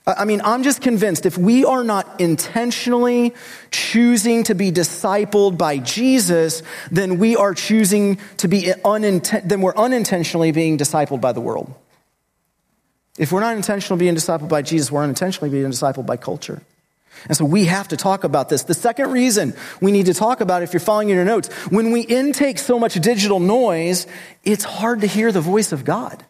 I 0.05 0.25
mean, 0.25 0.41
I'm 0.43 0.63
just 0.63 0.81
convinced 0.81 1.25
if 1.25 1.37
we 1.37 1.63
are 1.63 1.83
not 1.83 2.19
intentionally 2.19 3.33
choosing 3.71 4.43
to 4.43 4.55
be 4.55 4.69
discipled 4.69 5.57
by 5.57 5.77
Jesus, 5.77 6.61
then 6.91 7.19
we 7.19 7.37
are 7.37 7.53
choosing 7.53 8.17
to 8.37 8.49
be 8.49 8.63
uninten- 8.63 9.47
then 9.47 9.61
we're 9.61 9.75
unintentionally 9.75 10.51
being 10.51 10.77
discipled 10.77 11.21
by 11.21 11.31
the 11.31 11.39
world. 11.39 11.73
If 13.17 13.31
we're 13.31 13.39
not 13.39 13.55
intentionally 13.55 13.99
being 13.99 14.15
discipled 14.15 14.49
by 14.49 14.61
Jesus, 14.61 14.91
we're 14.91 15.03
unintentionally 15.03 15.49
being 15.49 15.71
discipled 15.71 16.05
by 16.05 16.17
culture. 16.17 16.61
And 17.27 17.37
so 17.37 17.45
we 17.45 17.65
have 17.65 17.87
to 17.89 17.97
talk 17.97 18.25
about 18.25 18.49
this. 18.49 18.63
The 18.63 18.73
second 18.73 19.11
reason 19.11 19.53
we 19.79 19.93
need 19.93 20.07
to 20.07 20.13
talk 20.13 20.41
about 20.41 20.61
it, 20.61 20.65
if 20.65 20.73
you're 20.73 20.81
following 20.81 21.09
in 21.09 21.15
your 21.15 21.23
notes, 21.23 21.47
when 21.69 21.91
we 21.91 22.01
intake 22.01 22.59
so 22.59 22.77
much 22.77 22.95
digital 22.95 23.39
noise, 23.39 24.05
it's 24.43 24.65
hard 24.65 25.01
to 25.01 25.07
hear 25.07 25.31
the 25.31 25.39
voice 25.39 25.71
of 25.71 25.85
God. 25.85 26.25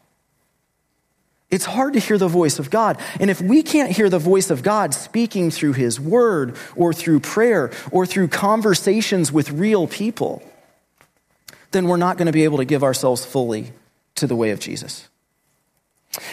It's 1.53 1.65
hard 1.65 1.93
to 1.93 1.99
hear 1.99 2.17
the 2.17 2.27
voice 2.27 2.57
of 2.57 2.71
God. 2.71 2.99
And 3.19 3.29
if 3.29 3.39
we 3.39 3.61
can't 3.61 3.91
hear 3.91 4.09
the 4.09 4.17
voice 4.17 4.49
of 4.49 4.63
God 4.63 4.91
speaking 4.95 5.51
through 5.51 5.73
His 5.73 5.99
Word 5.99 6.55
or 6.75 6.93
through 6.93 7.19
prayer 7.19 7.71
or 7.91 8.07
through 8.07 8.29
conversations 8.29 9.31
with 9.31 9.51
real 9.51 9.85
people, 9.85 10.41
then 11.69 11.87
we're 11.87 11.97
not 11.97 12.17
going 12.17 12.25
to 12.25 12.31
be 12.31 12.43
able 12.43 12.57
to 12.57 12.65
give 12.65 12.83
ourselves 12.83 13.23
fully 13.23 13.71
to 14.15 14.25
the 14.25 14.35
way 14.35 14.49
of 14.49 14.59
Jesus. 14.59 15.07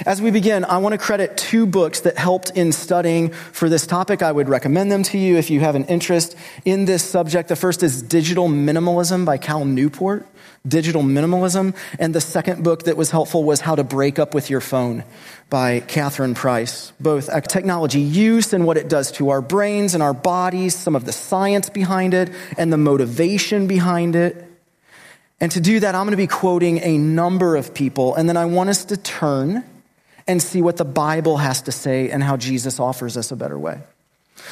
As 0.05 0.21
we 0.21 0.31
begin, 0.31 0.65
I 0.65 0.79
want 0.79 0.93
to 0.93 0.99
credit 0.99 1.37
two 1.37 1.67
books 1.67 2.01
that 2.01 2.19
helped 2.19 2.51
in 2.51 2.73
studying 2.73 3.31
for 3.31 3.69
this 3.69 3.87
topic. 3.87 4.23
I 4.23 4.31
would 4.31 4.49
recommend 4.49 4.93
them 4.93 5.03
to 5.05 5.19
you 5.19 5.37
if 5.37 5.51
you 5.51 5.61
have 5.61 5.75
an 5.75 5.87
interest 5.87 6.37
in 6.65 6.85
this 6.85 7.03
subject. 7.03 7.49
The 7.49 7.57
first 7.57 7.83
is 7.83 8.03
Digital 8.03 8.49
Minimalism 8.49 9.25
by 9.25 9.39
Cal 9.39 9.65
Newport. 9.65 10.27
Digital 10.69 11.03
Minimalism. 11.03 11.75
And 11.99 12.15
the 12.15 12.21
second 12.21 12.63
book 12.63 12.83
that 12.85 12.97
was 12.97 13.11
helpful 13.11 13.45
was 13.45 13.63
How 13.63 13.75
to 13.75 13.85
Break 13.85 14.19
Up 14.19 14.35
with 14.35 14.51
Your 14.51 14.61
Phone 14.61 15.05
by 15.49 15.81
Catherine 15.81 16.35
Price. 16.35 16.93
Both 17.01 17.31
technology 17.49 18.01
use 18.01 18.53
and 18.53 18.67
what 18.67 18.77
it 18.77 18.89
does 18.89 19.11
to 19.13 19.31
our 19.31 19.41
brains 19.41 19.95
and 19.95 20.03
our 20.03 20.13
bodies, 20.13 20.75
some 20.75 20.95
of 20.95 21.07
the 21.07 21.13
science 21.13 21.71
behind 21.71 22.13
it, 22.13 22.31
and 22.59 22.71
the 22.71 22.77
motivation 22.77 23.67
behind 23.67 24.15
it. 24.15 24.50
And 25.41 25.51
to 25.53 25.61
do 25.61 25.81
that, 25.81 25.95
I'm 25.95 26.05
going 26.05 26.11
to 26.13 26.17
be 26.17 26.27
quoting 26.27 26.79
a 26.83 26.99
number 26.99 27.57
of 27.57 27.73
people, 27.73 28.15
and 28.15 28.29
then 28.29 28.37
I 28.37 28.45
want 28.45 28.71
us 28.71 28.85
to 28.87 28.97
turn 28.97 29.65
and 30.27 30.43
see 30.43 30.61
what 30.61 30.77
the 30.77 30.85
Bible 30.85 31.39
has 31.39 31.63
to 31.63 31.73
say 31.73 32.11
and 32.11 32.23
how 32.23 32.37
Jesus 32.37 32.79
offers 32.79 33.17
us 33.17 33.33
a 33.33 33.37
better 33.37 33.59
way. 33.59 33.81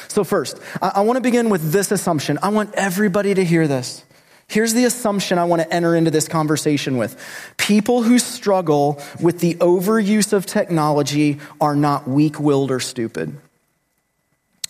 So, 0.07 0.23
first, 0.23 0.59
I, 0.81 1.01
want 1.01 1.17
to 1.17 1.21
begin 1.21 1.49
with 1.49 1.71
this 1.71 1.91
assumption. 1.91 2.39
I 2.41 2.49
want 2.49 2.73
everybody 2.75 3.33
to 3.33 3.45
hear 3.45 3.67
this. 3.67 4.03
Here's 4.47 4.73
the 4.73 4.85
assumption 4.85 5.37
I 5.37 5.45
want 5.45 5.61
to 5.61 5.71
enter 5.71 5.95
into 5.95 6.09
this 6.09 6.27
conversation 6.27 6.97
with. 6.97 7.15
People 7.57 8.01
who 8.01 8.17
struggle 8.17 9.01
with 9.21 9.39
the 9.39 9.55
overuse 9.55 10.33
of 10.33 10.47
technology 10.47 11.39
are 11.61 11.75
not 11.75 12.07
weak 12.07 12.39
willed 12.39 12.71
or 12.71 12.79
stupid. 12.79 13.37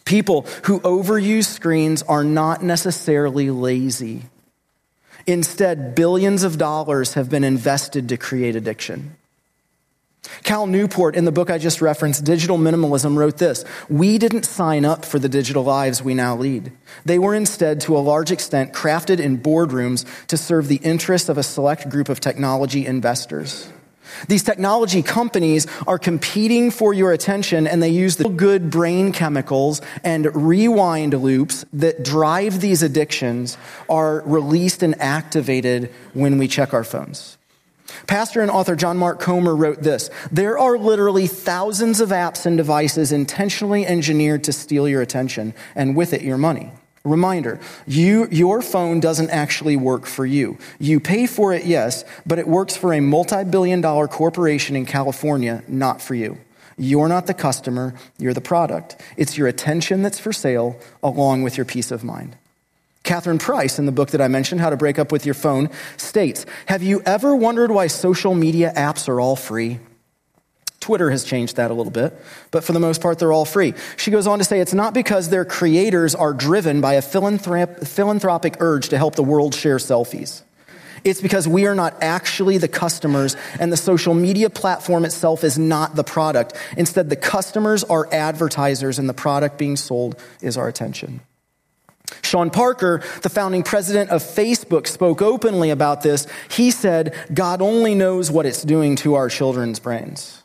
People 0.04 0.46
who 0.66 0.82
overuse 0.82 1.46
screens 1.46 2.04
are 2.04 2.24
not 2.24 2.62
necessarily 2.62 3.52
lazy. 3.52 4.24
Instead, 5.30 5.94
billions 5.94 6.44
of 6.44 6.58
dollars 6.58 7.14
have 7.14 7.30
been 7.30 7.44
invested 7.44 8.10
to 8.10 8.18
create 8.18 8.56
addiction. 8.56 9.16
Cal 10.44 10.68
Newport, 10.68 11.16
in 11.16 11.26
the 11.26 11.32
book 11.32 11.50
I 11.50 11.58
just 11.58 11.82
referenced, 11.82 12.24
Digital 12.24 12.58
Minimalism, 12.58 13.16
wrote 13.16 13.38
this 13.38 13.64
We 13.90 14.18
didn't 14.18 14.44
sign 14.44 14.86
up 14.86 15.06
for 15.06 15.20
the 15.20 15.30
digital 15.30 15.64
lives 15.64 16.02
we 16.02 16.14
now 16.14 16.36
lead. 16.36 16.72
They 17.06 17.20
were 17.20 17.36
instead, 17.36 17.82
to 17.82 17.96
a 17.96 18.00
large 18.00 18.32
extent, 18.32 18.74
crafted 18.74 19.20
in 19.20 19.40
boardrooms 19.40 20.06
to 20.28 20.38
serve 20.38 20.68
the 20.68 20.78
interests 20.78 21.30
of 21.30 21.38
a 21.38 21.44
select 21.44 21.90
group 21.90 22.10
of 22.10 22.20
technology 22.20 22.86
investors. 22.86 23.70
These 24.28 24.44
technology 24.44 25.02
companies 25.02 25.68
are 25.88 26.00
competing 26.00 26.72
for 26.72 26.94
your 26.94 27.12
attention 27.12 27.68
and 27.68 27.82
they 27.82 27.90
use 27.90 28.16
the 28.16 28.30
good 28.30 28.70
brain 28.70 29.12
chemicals 29.12 29.82
and 30.04 30.34
rewind 30.36 31.14
loops 31.14 31.66
that 31.74 32.04
drive 32.04 32.62
these 32.62 32.84
addictions 32.84 33.58
are 33.90 34.22
released 34.26 34.84
and 34.84 35.00
activated 35.02 35.92
when 36.14 36.38
we 36.38 36.48
check 36.48 36.74
our 36.74 36.84
phones. 36.84 37.38
Pastor 38.08 38.42
and 38.42 38.52
author 38.52 38.76
John 38.76 38.98
Mark 38.98 39.20
Comer 39.20 39.56
wrote 39.56 39.82
this 39.82 40.10
There 40.32 40.58
are 40.58 40.78
literally 40.78 41.28
thousands 41.28 42.00
of 42.00 42.10
apps 42.10 42.46
and 42.46 42.58
devices 42.58 43.12
intentionally 43.12 43.86
engineered 43.86 44.44
to 44.46 44.54
steal 44.54 44.88
your 44.88 45.02
attention 45.02 45.54
and 45.76 45.96
with 45.96 46.14
it 46.14 46.22
your 46.22 46.38
money. 46.38 46.72
Reminder, 47.10 47.60
you, 47.88 48.28
your 48.32 48.62
phone 48.62 49.00
doesn't 49.00 49.30
actually 49.30 49.76
work 49.76 50.06
for 50.06 50.26
you. 50.26 50.58
You 50.80 51.00
pay 51.00 51.28
for 51.28 51.54
it, 51.54 51.66
yes, 51.66 52.06
but 52.26 52.40
it 52.40 52.48
works 52.48 52.78
for 52.78 52.94
a 52.94 53.00
multi 53.00 53.44
billion 53.44 53.82
dollar 53.82 54.08
corporation 54.08 54.76
in 54.76 54.86
California, 54.86 55.64
not 55.68 56.02
for 56.02 56.16
you. 56.16 56.38
You're 56.78 57.10
not 57.10 57.28
the 57.28 57.34
customer, 57.34 57.94
you're 58.18 58.34
the 58.34 58.42
product. 58.42 59.02
It's 59.18 59.38
your 59.38 59.48
attention 59.48 60.02
that's 60.02 60.20
for 60.20 60.32
sale, 60.32 60.80
along 61.04 61.44
with 61.44 61.58
your 61.58 61.66
peace 61.66 61.92
of 61.92 62.04
mind. 62.04 62.38
Catherine 63.04 63.40
Price, 63.40 63.80
in 63.80 63.86
the 63.86 63.92
book 63.92 64.12
that 64.12 64.22
I 64.22 64.28
mentioned, 64.28 64.62
How 64.62 64.70
to 64.70 64.78
Break 64.78 65.00
Up 65.00 65.12
with 65.12 65.26
Your 65.26 65.34
Phone, 65.34 65.70
states 65.98 66.46
Have 66.68 66.84
you 66.84 67.02
ever 67.06 67.36
wondered 67.36 67.72
why 67.72 67.88
social 67.88 68.36
media 68.36 68.72
apps 68.76 69.10
are 69.10 69.20
all 69.20 69.36
free? 69.36 69.80
Twitter 70.80 71.10
has 71.10 71.24
changed 71.24 71.58
that 71.58 71.72
a 71.72 71.74
little 71.74 71.92
bit, 71.92 72.14
but 72.52 72.64
for 72.64 72.72
the 72.72 72.80
most 72.80 73.02
part, 73.02 73.20
they're 73.20 73.34
all 73.34 73.46
free. 73.46 73.74
She 73.98 74.12
goes 74.12 74.28
on 74.28 74.40
to 74.40 74.46
say 74.46 74.60
it's 74.60 74.74
not 74.74 74.94
because 74.94 75.30
their 75.30 75.46
creators 75.46 76.16
are 76.16 76.34
driven 76.34 76.80
by 76.80 76.94
a 76.94 77.02
philanthrop- 77.02 77.86
philanthropic 77.86 78.58
urge 78.60 78.90
to 78.90 78.98
help 78.98 79.16
the 79.16 79.24
world 79.24 79.54
share 79.54 79.78
selfies. 79.78 80.42
It's 81.04 81.22
because 81.22 81.48
we 81.48 81.66
are 81.66 81.76
not 81.76 82.02
actually 82.02 82.58
the 82.58 82.68
customers, 82.68 83.36
and 83.60 83.72
the 83.72 83.78
social 83.78 84.14
media 84.14 84.50
platform 84.50 85.06
itself 85.06 85.44
is 85.44 85.58
not 85.58 85.96
the 85.96 86.04
product. 86.04 86.54
Instead, 86.78 87.10
the 87.10 87.16
customers 87.16 87.84
are 87.84 88.08
advertisers, 88.14 89.00
and 89.00 89.08
the 89.08 89.14
product 89.14 89.58
being 89.58 89.76
sold 89.76 90.22
is 90.42 90.58
our 90.58 90.68
attention. 90.68 91.22
Sean 92.22 92.50
Parker, 92.50 93.02
the 93.22 93.30
founding 93.30 93.64
president 93.64 94.10
of 94.10 94.24
Facebook, 94.24 94.88
spoke 94.88 95.22
openly 95.22 95.70
about 95.70 96.02
this. 96.02 96.28
He 96.50 96.72
said, 96.72 97.16
God 97.34 97.62
only 97.62 97.96
knows 97.96 98.32
what 98.32 98.46
it's 98.46 98.64
doing 98.64 98.96
to 98.98 99.16
our 99.16 99.30
children's 99.30 99.80
brains. 99.80 100.39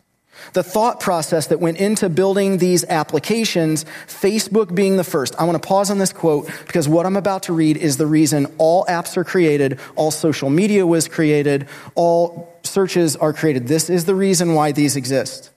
The 0.52 0.62
thought 0.62 1.00
process 1.00 1.48
that 1.48 1.60
went 1.60 1.78
into 1.78 2.08
building 2.08 2.58
these 2.58 2.84
applications, 2.84 3.84
Facebook 4.06 4.74
being 4.74 4.96
the 4.96 5.04
first. 5.04 5.34
I 5.38 5.44
want 5.44 5.60
to 5.60 5.66
pause 5.66 5.90
on 5.90 5.98
this 5.98 6.12
quote 6.12 6.46
because 6.66 6.88
what 6.88 7.06
I'm 7.06 7.16
about 7.16 7.44
to 7.44 7.52
read 7.52 7.76
is 7.76 7.96
the 7.96 8.06
reason 8.06 8.52
all 8.58 8.84
apps 8.86 9.16
are 9.16 9.24
created, 9.24 9.80
all 9.96 10.10
social 10.10 10.50
media 10.50 10.86
was 10.86 11.08
created, 11.08 11.68
all 11.94 12.54
searches 12.62 13.16
are 13.16 13.32
created. 13.32 13.66
This 13.68 13.90
is 13.90 14.04
the 14.04 14.14
reason 14.14 14.54
why 14.54 14.72
these 14.72 14.96
exist. 14.96 15.50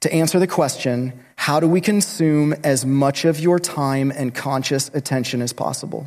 To 0.00 0.12
answer 0.12 0.38
the 0.38 0.46
question, 0.46 1.12
how 1.36 1.60
do 1.60 1.68
we 1.68 1.80
consume 1.80 2.54
as 2.64 2.86
much 2.86 3.24
of 3.24 3.38
your 3.38 3.58
time 3.58 4.10
and 4.10 4.34
conscious 4.34 4.90
attention 4.94 5.42
as 5.42 5.52
possible? 5.52 6.06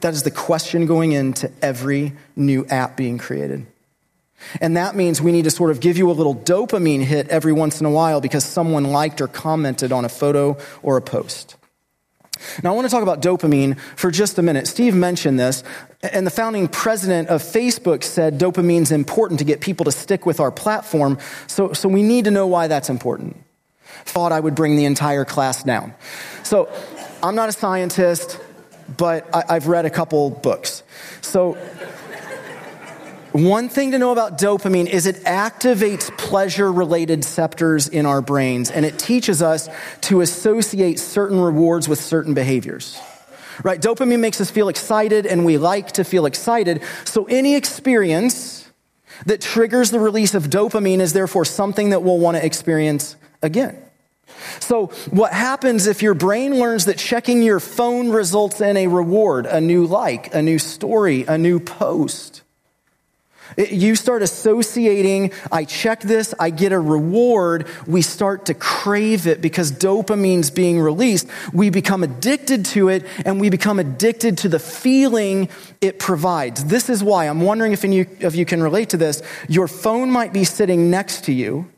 That 0.00 0.14
is 0.14 0.22
the 0.22 0.30
question 0.30 0.86
going 0.86 1.12
into 1.12 1.50
every 1.60 2.12
new 2.36 2.66
app 2.66 2.96
being 2.96 3.18
created. 3.18 3.66
And 4.60 4.76
that 4.76 4.96
means 4.96 5.20
we 5.20 5.32
need 5.32 5.44
to 5.44 5.50
sort 5.50 5.70
of 5.70 5.80
give 5.80 5.96
you 5.96 6.10
a 6.10 6.12
little 6.12 6.34
dopamine 6.34 7.02
hit 7.02 7.28
every 7.28 7.52
once 7.52 7.80
in 7.80 7.86
a 7.86 7.90
while 7.90 8.20
because 8.20 8.44
someone 8.44 8.84
liked 8.84 9.20
or 9.20 9.28
commented 9.28 9.92
on 9.92 10.04
a 10.04 10.08
photo 10.08 10.56
or 10.82 10.96
a 10.96 11.02
post. 11.02 11.56
Now, 12.62 12.72
I 12.72 12.74
want 12.74 12.86
to 12.86 12.90
talk 12.90 13.02
about 13.02 13.20
dopamine 13.20 13.78
for 13.96 14.10
just 14.10 14.38
a 14.38 14.42
minute. 14.42 14.66
Steve 14.66 14.94
mentioned 14.94 15.38
this, 15.38 15.62
and 16.02 16.26
the 16.26 16.30
founding 16.30 16.68
president 16.68 17.28
of 17.28 17.42
Facebook 17.42 18.02
said 18.02 18.38
dopamine 18.38 18.80
is 18.80 18.92
important 18.92 19.40
to 19.40 19.44
get 19.44 19.60
people 19.60 19.84
to 19.84 19.92
stick 19.92 20.24
with 20.24 20.40
our 20.40 20.50
platform, 20.50 21.18
so, 21.46 21.74
so 21.74 21.86
we 21.86 22.02
need 22.02 22.24
to 22.24 22.30
know 22.30 22.46
why 22.46 22.66
that's 22.66 22.88
important 22.88 23.36
thought 24.04 24.32
I 24.32 24.40
would 24.40 24.54
bring 24.54 24.76
the 24.76 24.84
entire 24.84 25.24
class 25.24 25.62
down. 25.62 25.94
So 26.42 26.70
I'm 27.22 27.34
not 27.34 27.48
a 27.48 27.52
scientist, 27.52 28.40
but 28.96 29.28
I, 29.34 29.54
have 29.54 29.66
read 29.66 29.86
a 29.86 29.90
couple 29.90 30.30
books. 30.30 30.82
So 31.20 31.58
one 33.32 33.68
thing 33.68 33.92
to 33.92 33.98
know 33.98 34.12
about 34.12 34.38
dopamine 34.38 34.86
is 34.86 35.06
it 35.06 35.16
activates 35.24 36.16
pleasure 36.18 36.70
related 36.70 37.24
receptors 37.40 37.88
in 37.88 38.04
our 38.04 38.20
brains 38.20 38.70
and 38.70 38.84
it 38.84 38.98
teaches 38.98 39.40
us 39.40 39.68
to 40.02 40.20
associate 40.20 40.98
certain 40.98 41.40
rewards 41.40 41.88
with 41.88 42.00
certain 42.00 42.34
behaviors. 42.34 43.00
Right? 43.62 43.80
Dopamine 43.80 44.20
makes 44.20 44.40
us 44.40 44.50
feel 44.50 44.68
excited 44.68 45.26
and 45.26 45.44
we 45.46 45.58
like 45.58 45.92
to 45.92 46.04
feel 46.04 46.26
excited. 46.26 46.82
So 47.04 47.24
any 47.24 47.54
experience 47.54 48.70
that 49.26 49.40
triggers 49.40 49.90
the 49.90 50.00
release 50.00 50.34
of 50.34 50.44
dopamine 50.44 51.00
is 51.00 51.12
therefore 51.12 51.44
something 51.44 51.90
that 51.90 52.02
we'll 52.02 52.18
want 52.18 52.36
to 52.36 52.44
experience 52.44 53.16
again. 53.42 53.78
So, 54.60 54.86
what 55.10 55.32
happens 55.32 55.86
if 55.86 56.02
your 56.02 56.14
brain 56.14 56.58
learns 56.58 56.86
that 56.86 56.96
checking 56.98 57.42
your 57.42 57.60
phone 57.60 58.10
results 58.10 58.60
in 58.60 58.76
a 58.76 58.86
reward, 58.86 59.44
a 59.44 59.60
new 59.60 59.86
like, 59.86 60.34
a 60.34 60.40
new 60.40 60.58
story, 60.58 61.24
a 61.26 61.36
new 61.36 61.60
post? 61.60 62.42
You 63.56 63.94
start 63.96 64.22
associating, 64.22 65.32
I 65.50 65.64
check 65.64 66.00
this, 66.00 66.34
I 66.38 66.50
get 66.50 66.72
a 66.72 66.78
reward. 66.78 67.66
We 67.86 68.02
start 68.02 68.46
to 68.46 68.54
crave 68.54 69.26
it 69.26 69.40
because 69.40 69.72
dopamine's 69.72 70.50
being 70.50 70.80
released. 70.80 71.26
We 71.52 71.70
become 71.70 72.02
addicted 72.02 72.64
to 72.66 72.88
it 72.88 73.04
and 73.24 73.40
we 73.40 73.50
become 73.50 73.78
addicted 73.78 74.38
to 74.38 74.48
the 74.48 74.58
feeling 74.58 75.48
it 75.80 75.98
provides. 75.98 76.64
This 76.64 76.88
is 76.88 77.02
why 77.02 77.28
I'm 77.28 77.40
wondering 77.40 77.72
if 77.72 77.84
any 77.84 78.06
of 78.22 78.34
you 78.34 78.44
can 78.44 78.62
relate 78.62 78.90
to 78.90 78.96
this. 78.96 79.22
Your 79.48 79.68
phone 79.68 80.10
might 80.10 80.32
be 80.32 80.44
sitting 80.44 80.90
next 80.90 81.24
to 81.24 81.32
you 81.32 81.68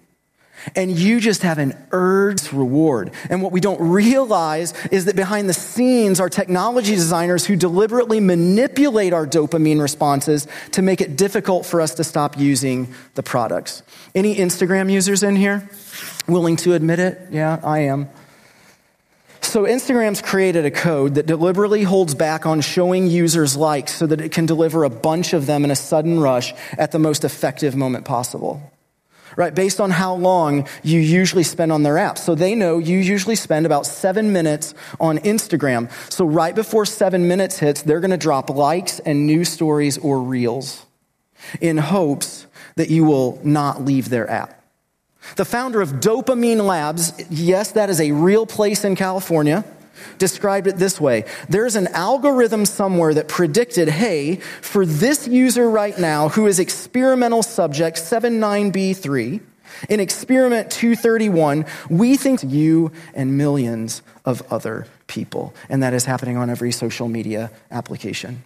and 0.75 0.90
you 0.90 1.21
just 1.21 1.42
have 1.42 1.59
an 1.59 1.76
urge 1.92 2.52
reward. 2.52 3.12
And 3.31 3.42
what 3.42 3.52
we 3.52 3.61
don't 3.61 3.81
realize 3.81 4.75
is 4.88 5.07
that 5.07 5.16
behind 5.16 5.49
the 5.49 5.54
scenes 5.54 6.21
are 6.21 6.28
technology 6.28 6.95
designers 6.95 7.47
who 7.47 7.57
deliberately 7.57 8.21
manipulate 8.21 9.12
our 9.12 9.26
dopamine 9.26 9.81
responses 9.81 10.47
to 10.73 10.83
make 10.83 11.00
it 11.00 11.16
difficult 11.16 11.66
for 11.66 11.81
us 11.81 11.95
to 11.95 12.04
stop 12.04 12.38
using 12.38 12.92
the 13.14 13.23
products. 13.23 13.83
Any 14.14 14.37
Instagram 14.37 14.90
users 14.90 15.23
in 15.23 15.37
here? 15.37 15.69
Willing 16.28 16.57
to 16.57 16.75
admit 16.75 16.99
it? 16.99 17.21
Yeah, 17.31 17.61
I 17.62 17.81
am. 17.81 18.09
So, 19.42 19.64
Instagram's 19.64 20.23
created 20.23 20.64
a 20.64 20.71
code 20.71 21.16
that 21.16 21.26
deliberately 21.26 21.83
holds 21.83 22.14
back 22.14 22.47
on 22.47 22.62
showing 22.62 23.09
users 23.09 23.57
likes 23.57 23.95
so 23.95 24.07
that 24.07 24.21
it 24.21 24.33
can 24.33 24.47
deliver 24.47 24.85
a 24.85 24.88
bunch 24.88 25.35
of 25.35 25.47
them 25.47 25.64
in 25.64 25.71
a 25.71 25.76
sudden 25.76 26.21
rush 26.21 26.54
at 26.78 26.92
the 26.92 26.99
most 26.99 27.25
effective 27.25 27.76
moment 27.76 28.07
possible. 28.07 28.72
Right, 29.35 29.55
based 29.55 29.81
on 29.81 29.91
how 29.91 30.15
long 30.15 30.69
you 30.83 31.01
usually 31.01 31.43
spend 31.43 31.73
on 31.73 31.83
their 31.83 31.97
app. 31.97 32.19
So 32.19 32.35
they 32.35 32.55
know 32.55 32.79
you 32.79 32.99
usually 32.99 33.35
spend 33.35 33.65
about 33.65 33.87
seven 33.87 34.33
minutes 34.33 34.75
on 35.01 35.19
Instagram. 35.21 35.91
So 36.12 36.25
right 36.27 36.55
before 36.55 36.85
seven 36.85 37.29
minutes 37.29 37.59
hits, 37.59 37.83
they're 37.83 38.01
going 38.01 38.11
to 38.11 38.19
drop 38.19 38.51
likes 38.51 38.99
and 39.01 39.27
news 39.27 39.49
stories 39.49 39.97
or 39.99 40.21
reels 40.21 40.85
in 41.61 41.79
hopes 41.79 42.47
that 42.77 42.91
you 42.91 43.05
will 43.05 43.41
not 43.43 43.83
leave 43.85 44.09
their 44.11 44.29
app. 44.29 44.62
The 45.37 45.45
founder 45.45 45.81
of 45.81 45.93
Dopamine 45.93 46.67
Labs, 46.67 47.12
yes, 47.31 47.73
that 47.73 47.91
is 47.91 48.01
a 48.01 48.12
real 48.12 48.45
place 48.47 48.85
in 48.85 48.97
California, 48.97 49.65
described 50.18 50.66
it 50.66 50.76
this 50.76 51.00
way 51.00 51.25
There's 51.49 51.76
an 51.76 51.88
algorithm 51.88 52.64
somewhere 52.64 53.14
that 53.14 53.28
predicted, 53.28 53.88
hey, 53.88 54.37
for 54.37 54.87
this 54.87 55.26
user 55.28 55.68
right 55.68 55.99
now 55.99 56.28
who 56.28 56.47
is 56.47 56.59
experimental 56.59 57.42
subject 57.42 57.97
79B3, 57.99 59.40
in 59.88 60.00
experiment 60.00 60.71
231, 60.71 61.64
we 61.88 62.16
think 62.16 62.42
you 62.42 62.92
and 63.14 63.37
millions 63.37 64.02
of 64.25 64.42
other 64.52 64.87
people. 65.06 65.54
And 65.68 65.82
that 65.82 65.94
is 65.94 66.04
happening 66.04 66.37
on 66.37 66.50
every 66.50 66.73
social 66.73 67.09
media 67.09 67.50
application. 67.71 68.42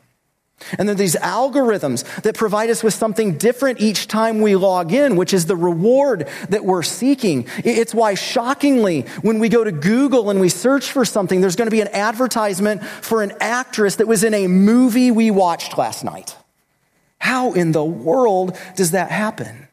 And 0.78 0.88
then 0.88 0.96
these 0.96 1.16
algorithms 1.16 2.22
that 2.22 2.34
provide 2.34 2.70
us 2.70 2.82
with 2.82 2.94
something 2.94 3.36
different 3.36 3.80
each 3.80 4.08
time 4.08 4.40
we 4.40 4.56
log 4.56 4.92
in, 4.92 5.16
which 5.16 5.34
is 5.34 5.46
the 5.46 5.56
reward 5.56 6.28
that 6.48 6.64
we're 6.64 6.82
seeking. 6.82 7.46
It's 7.58 7.94
why, 7.94 8.14
shockingly, 8.14 9.02
when 9.20 9.38
we 9.38 9.48
go 9.48 9.64
to 9.64 9.70
Google 9.70 10.30
and 10.30 10.40
we 10.40 10.48
search 10.48 10.90
for 10.90 11.04
something, 11.04 11.40
there's 11.40 11.56
going 11.56 11.66
to 11.66 11.70
be 11.70 11.82
an 11.82 11.88
advertisement 11.88 12.82
for 12.84 13.22
an 13.22 13.32
actress 13.40 13.96
that 13.96 14.08
was 14.08 14.24
in 14.24 14.32
a 14.32 14.46
movie 14.46 15.10
we 15.10 15.30
watched 15.30 15.76
last 15.76 16.04
night. 16.04 16.34
How 17.18 17.52
in 17.52 17.72
the 17.72 17.84
world 17.84 18.56
does 18.76 18.92
that 18.92 19.10
happen? 19.10 19.68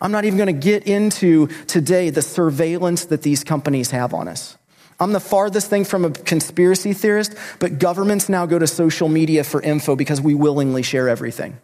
I'm 0.00 0.12
not 0.12 0.24
even 0.24 0.36
going 0.36 0.46
to 0.48 0.52
get 0.52 0.86
into 0.86 1.48
today 1.66 2.10
the 2.10 2.22
surveillance 2.22 3.06
that 3.06 3.22
these 3.22 3.42
companies 3.42 3.90
have 3.90 4.14
on 4.14 4.28
us. 4.28 4.56
I'm 5.00 5.12
the 5.12 5.20
farthest 5.20 5.70
thing 5.70 5.84
from 5.84 6.04
a 6.04 6.10
conspiracy 6.10 6.92
theorist, 6.92 7.34
but 7.58 7.78
governments 7.78 8.28
now 8.28 8.44
go 8.44 8.58
to 8.58 8.66
social 8.66 9.08
media 9.08 9.42
for 9.44 9.62
info 9.62 9.96
because 9.96 10.20
we 10.20 10.34
willingly 10.34 10.82
share 10.82 11.08
everything. 11.08 11.58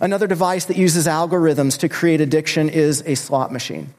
Another 0.00 0.28
device 0.28 0.66
that 0.66 0.76
uses 0.76 1.08
algorithms 1.08 1.78
to 1.80 1.88
create 1.88 2.20
addiction 2.20 2.68
is 2.68 3.02
a 3.06 3.16
slot 3.16 3.52
machine. 3.52 3.92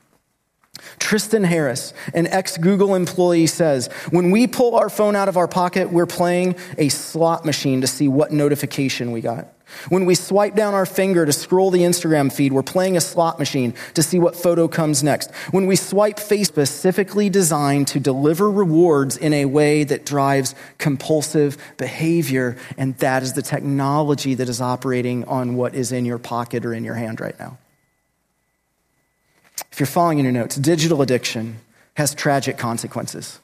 Tristan 1.01 1.43
Harris, 1.43 1.93
an 2.13 2.27
ex 2.27 2.57
Google 2.57 2.95
employee, 2.95 3.47
says 3.47 3.87
when 4.11 4.31
we 4.31 4.47
pull 4.47 4.75
our 4.75 4.87
phone 4.87 5.15
out 5.15 5.27
of 5.27 5.35
our 5.35 5.47
pocket, 5.47 5.91
we're 5.91 6.05
playing 6.05 6.55
a 6.77 6.89
slot 6.89 7.43
machine 7.43 7.81
to 7.81 7.87
see 7.87 8.07
what 8.07 8.31
notification 8.31 9.11
we 9.11 9.19
got. 9.19 9.47
When 9.89 10.05
we 10.05 10.15
swipe 10.15 10.55
down 10.55 10.73
our 10.73 10.85
finger 10.85 11.25
to 11.25 11.33
scroll 11.33 11.71
the 11.71 11.81
Instagram 11.81 12.31
feed, 12.31 12.53
we're 12.53 12.61
playing 12.61 12.97
a 12.97 13.01
slot 13.01 13.39
machine 13.39 13.73
to 13.95 14.03
see 14.03 14.19
what 14.19 14.35
photo 14.35 14.67
comes 14.67 15.01
next. 15.01 15.31
When 15.49 15.65
we 15.65 15.75
swipe 15.75 16.19
face 16.19 16.47
specifically 16.47 17.29
designed 17.29 17.87
to 17.89 17.99
deliver 17.99 18.51
rewards 18.51 19.17
in 19.17 19.33
a 19.33 19.45
way 19.45 19.83
that 19.83 20.05
drives 20.05 20.53
compulsive 20.77 21.57
behavior, 21.77 22.57
and 22.77 22.95
that 22.97 23.23
is 23.23 23.33
the 23.33 23.41
technology 23.41 24.35
that 24.35 24.49
is 24.49 24.61
operating 24.61 25.23
on 25.25 25.55
what 25.55 25.73
is 25.73 25.91
in 25.91 26.05
your 26.05 26.19
pocket 26.19 26.63
or 26.63 26.73
in 26.73 26.83
your 26.83 26.95
hand 26.95 27.19
right 27.19 27.37
now. 27.39 27.57
You're 29.81 29.87
following 29.87 30.19
in 30.19 30.25
your 30.25 30.31
notes, 30.31 30.57
digital 30.57 31.01
addiction 31.01 31.57
has 31.95 32.13
tragic 32.13 32.55
consequences 32.55 33.39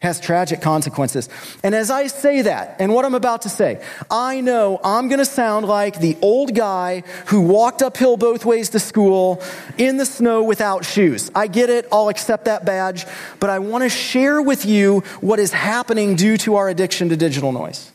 has 0.00 0.20
tragic 0.20 0.60
consequences. 0.60 1.28
And 1.64 1.74
as 1.74 1.90
I 1.90 2.06
say 2.06 2.42
that, 2.42 2.76
and 2.78 2.94
what 2.94 3.04
I'm 3.04 3.16
about 3.16 3.42
to 3.42 3.48
say, 3.48 3.84
I 4.08 4.40
know 4.40 4.80
I'm 4.84 5.08
going 5.08 5.18
to 5.18 5.24
sound 5.24 5.66
like 5.66 5.98
the 5.98 6.16
old 6.22 6.54
guy 6.54 7.02
who 7.26 7.40
walked 7.40 7.82
uphill 7.82 8.16
both 8.16 8.44
ways 8.44 8.70
to 8.70 8.78
school 8.78 9.42
in 9.76 9.96
the 9.96 10.06
snow 10.06 10.44
without 10.44 10.84
shoes. 10.84 11.32
I 11.34 11.48
get 11.48 11.68
it. 11.68 11.88
I'll 11.90 12.10
accept 12.10 12.44
that 12.44 12.64
badge. 12.64 13.06
But 13.40 13.50
I 13.50 13.58
want 13.58 13.82
to 13.82 13.88
share 13.88 14.40
with 14.40 14.64
you 14.64 15.00
what 15.20 15.40
is 15.40 15.52
happening 15.52 16.14
due 16.14 16.36
to 16.38 16.54
our 16.54 16.68
addiction 16.68 17.08
to 17.08 17.16
digital 17.16 17.50
noise. 17.50 17.90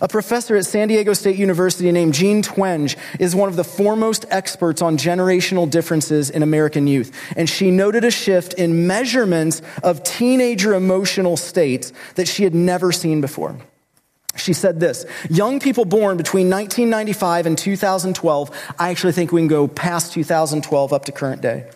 A 0.00 0.08
professor 0.08 0.56
at 0.56 0.66
San 0.66 0.88
Diego 0.88 1.12
State 1.14 1.36
University 1.36 1.90
named 1.90 2.14
Jean 2.14 2.42
Twenge 2.42 2.96
is 3.18 3.34
one 3.34 3.48
of 3.48 3.56
the 3.56 3.64
foremost 3.64 4.24
experts 4.30 4.82
on 4.82 4.96
generational 4.96 5.68
differences 5.68 6.30
in 6.30 6.42
American 6.42 6.86
youth. 6.86 7.12
And 7.36 7.48
she 7.48 7.70
noted 7.70 8.04
a 8.04 8.10
shift 8.10 8.54
in 8.54 8.86
measurements 8.86 9.62
of 9.82 10.02
teenager 10.02 10.74
emotional 10.74 11.36
states 11.36 11.92
that 12.14 12.28
she 12.28 12.44
had 12.44 12.54
never 12.54 12.92
seen 12.92 13.20
before. 13.20 13.58
She 14.36 14.52
said 14.52 14.80
this 14.80 15.06
Young 15.28 15.60
people 15.60 15.84
born 15.84 16.16
between 16.16 16.48
1995 16.48 17.46
and 17.46 17.58
2012, 17.58 18.74
I 18.78 18.90
actually 18.90 19.12
think 19.12 19.32
we 19.32 19.40
can 19.40 19.48
go 19.48 19.66
past 19.66 20.12
2012 20.12 20.92
up 20.92 21.04
to 21.06 21.12
current 21.12 21.42
day. 21.42 21.68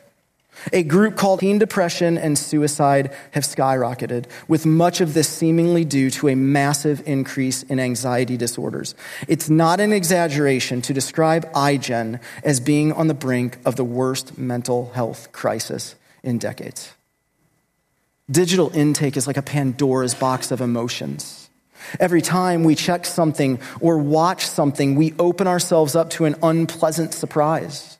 A 0.72 0.82
group 0.82 1.16
called 1.16 1.40
teen 1.40 1.58
depression 1.58 2.16
and 2.16 2.38
suicide 2.38 3.14
have 3.32 3.44
skyrocketed, 3.44 4.26
with 4.48 4.64
much 4.64 5.00
of 5.00 5.14
this 5.14 5.28
seemingly 5.28 5.84
due 5.84 6.10
to 6.10 6.28
a 6.28 6.34
massive 6.34 7.02
increase 7.06 7.62
in 7.64 7.78
anxiety 7.80 8.36
disorders. 8.36 8.94
It's 9.28 9.50
not 9.50 9.80
an 9.80 9.92
exaggeration 9.92 10.80
to 10.82 10.94
describe 10.94 11.50
iGen 11.52 12.20
as 12.42 12.60
being 12.60 12.92
on 12.92 13.08
the 13.08 13.14
brink 13.14 13.58
of 13.64 13.76
the 13.76 13.84
worst 13.84 14.38
mental 14.38 14.90
health 14.94 15.32
crisis 15.32 15.96
in 16.22 16.38
decades. 16.38 16.94
Digital 18.30 18.70
intake 18.74 19.16
is 19.16 19.26
like 19.26 19.36
a 19.36 19.42
Pandora's 19.42 20.14
box 20.14 20.50
of 20.50 20.62
emotions. 20.62 21.50
Every 22.00 22.22
time 22.22 22.64
we 22.64 22.74
check 22.74 23.04
something 23.04 23.60
or 23.80 23.98
watch 23.98 24.46
something, 24.46 24.94
we 24.94 25.12
open 25.18 25.46
ourselves 25.46 25.94
up 25.94 26.10
to 26.10 26.24
an 26.24 26.36
unpleasant 26.42 27.12
surprise. 27.12 27.93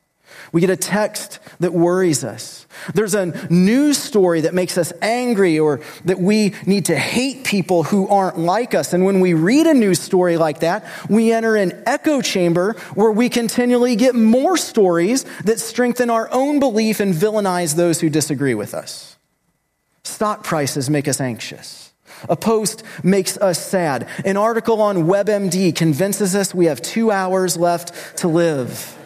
We 0.55 0.61
get 0.61 0.71
a 0.71 0.77
text 0.77 1.40
that 1.59 1.73
worries 1.73 2.23
us. 2.23 2.69
There's 2.95 3.17
a 3.17 3.27
news 3.53 3.99
story 3.99 4.43
that 4.43 4.55
makes 4.55 4.79
us 4.79 4.93
angry 5.03 5.59
or 5.59 5.81
that 6.05 6.21
we 6.21 6.55
need 6.64 6.85
to 6.85 6.97
hate 6.97 7.43
people 7.43 7.83
who 7.83 8.07
aren't 8.07 8.38
like 8.38 8.73
us. 8.73 8.93
And 8.93 9.05
when 9.05 9.19
we 9.19 9.35
read 9.35 9.67
a 9.67 9.75
news 9.75 9.99
story 9.99 10.37
like 10.37 10.61
that, 10.61 10.87
we 11.11 11.33
enter 11.33 11.57
an 11.57 11.83
echo 11.87 12.21
chamber 12.21 12.75
where 12.95 13.11
we 13.11 13.29
continually 13.29 13.97
get 13.97 14.14
more 14.14 14.57
stories 14.57 15.25
that 15.43 15.59
strengthen 15.59 16.09
our 16.09 16.29
own 16.31 16.61
belief 16.61 17.01
and 17.01 17.12
villainize 17.12 17.75
those 17.75 18.01
who 18.01 18.09
disagree 18.09 18.55
with 18.55 18.75
us. 18.75 19.17
Stock 20.05 20.45
prices 20.45 20.88
make 20.88 21.09
us 21.09 21.21
anxious. 21.21 21.93
A 22.29 22.37
post 22.37 22.85
makes 23.03 23.37
us 23.38 23.59
sad. 23.59 24.07
An 24.25 24.37
article 24.37 24.81
on 24.81 24.99
WebMD 24.99 25.75
convinces 25.75 26.37
us 26.37 26.55
we 26.55 26.67
have 26.67 26.81
two 26.81 27.11
hours 27.11 27.57
left 27.57 28.19
to 28.19 28.29
live. 28.29 29.01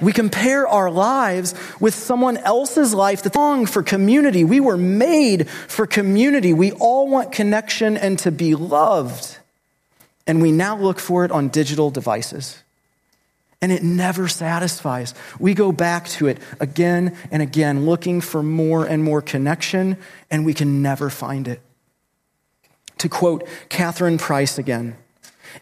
We 0.00 0.12
compare 0.12 0.66
our 0.66 0.90
lives 0.90 1.54
with 1.78 1.94
someone 1.94 2.36
else's 2.38 2.94
life 2.94 3.22
that's 3.22 3.36
long 3.36 3.66
for 3.66 3.82
community. 3.82 4.44
We 4.44 4.60
were 4.60 4.76
made 4.76 5.48
for 5.48 5.86
community. 5.86 6.52
We 6.52 6.72
all 6.72 7.08
want 7.08 7.32
connection 7.32 7.96
and 7.96 8.18
to 8.20 8.30
be 8.30 8.54
loved. 8.54 9.38
And 10.26 10.40
we 10.40 10.52
now 10.52 10.76
look 10.76 10.98
for 10.98 11.24
it 11.24 11.30
on 11.30 11.48
digital 11.48 11.90
devices. 11.90 12.62
And 13.62 13.70
it 13.70 13.82
never 13.82 14.26
satisfies. 14.26 15.12
We 15.38 15.52
go 15.52 15.70
back 15.70 16.08
to 16.10 16.28
it 16.28 16.38
again 16.60 17.16
and 17.30 17.42
again, 17.42 17.84
looking 17.84 18.22
for 18.22 18.42
more 18.42 18.86
and 18.86 19.04
more 19.04 19.20
connection, 19.20 19.98
and 20.30 20.46
we 20.46 20.54
can 20.54 20.80
never 20.80 21.10
find 21.10 21.46
it. 21.46 21.60
To 22.98 23.08
quote 23.08 23.46
Catherine 23.68 24.16
Price 24.16 24.56
again, 24.56 24.96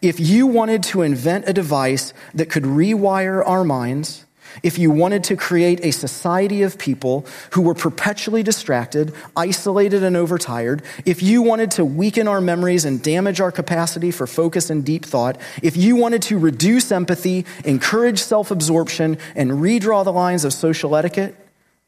if 0.00 0.20
you 0.20 0.46
wanted 0.46 0.82
to 0.84 1.02
invent 1.02 1.48
a 1.48 1.52
device 1.52 2.12
that 2.34 2.50
could 2.50 2.64
rewire 2.64 3.42
our 3.44 3.64
minds, 3.64 4.26
if 4.62 4.78
you 4.78 4.90
wanted 4.90 5.24
to 5.24 5.36
create 5.36 5.84
a 5.84 5.90
society 5.90 6.62
of 6.62 6.78
people 6.78 7.26
who 7.52 7.62
were 7.62 7.74
perpetually 7.74 8.42
distracted, 8.42 9.14
isolated, 9.36 10.02
and 10.02 10.16
overtired, 10.16 10.82
if 11.04 11.22
you 11.22 11.42
wanted 11.42 11.70
to 11.72 11.84
weaken 11.84 12.28
our 12.28 12.40
memories 12.40 12.84
and 12.84 13.02
damage 13.02 13.40
our 13.40 13.52
capacity 13.52 14.10
for 14.10 14.26
focus 14.26 14.70
and 14.70 14.84
deep 14.84 15.04
thought, 15.04 15.40
if 15.62 15.76
you 15.76 15.96
wanted 15.96 16.22
to 16.22 16.38
reduce 16.38 16.92
empathy, 16.92 17.44
encourage 17.64 18.20
self 18.20 18.50
absorption, 18.50 19.18
and 19.34 19.50
redraw 19.52 20.04
the 20.04 20.12
lines 20.12 20.44
of 20.44 20.52
social 20.52 20.96
etiquette, 20.96 21.34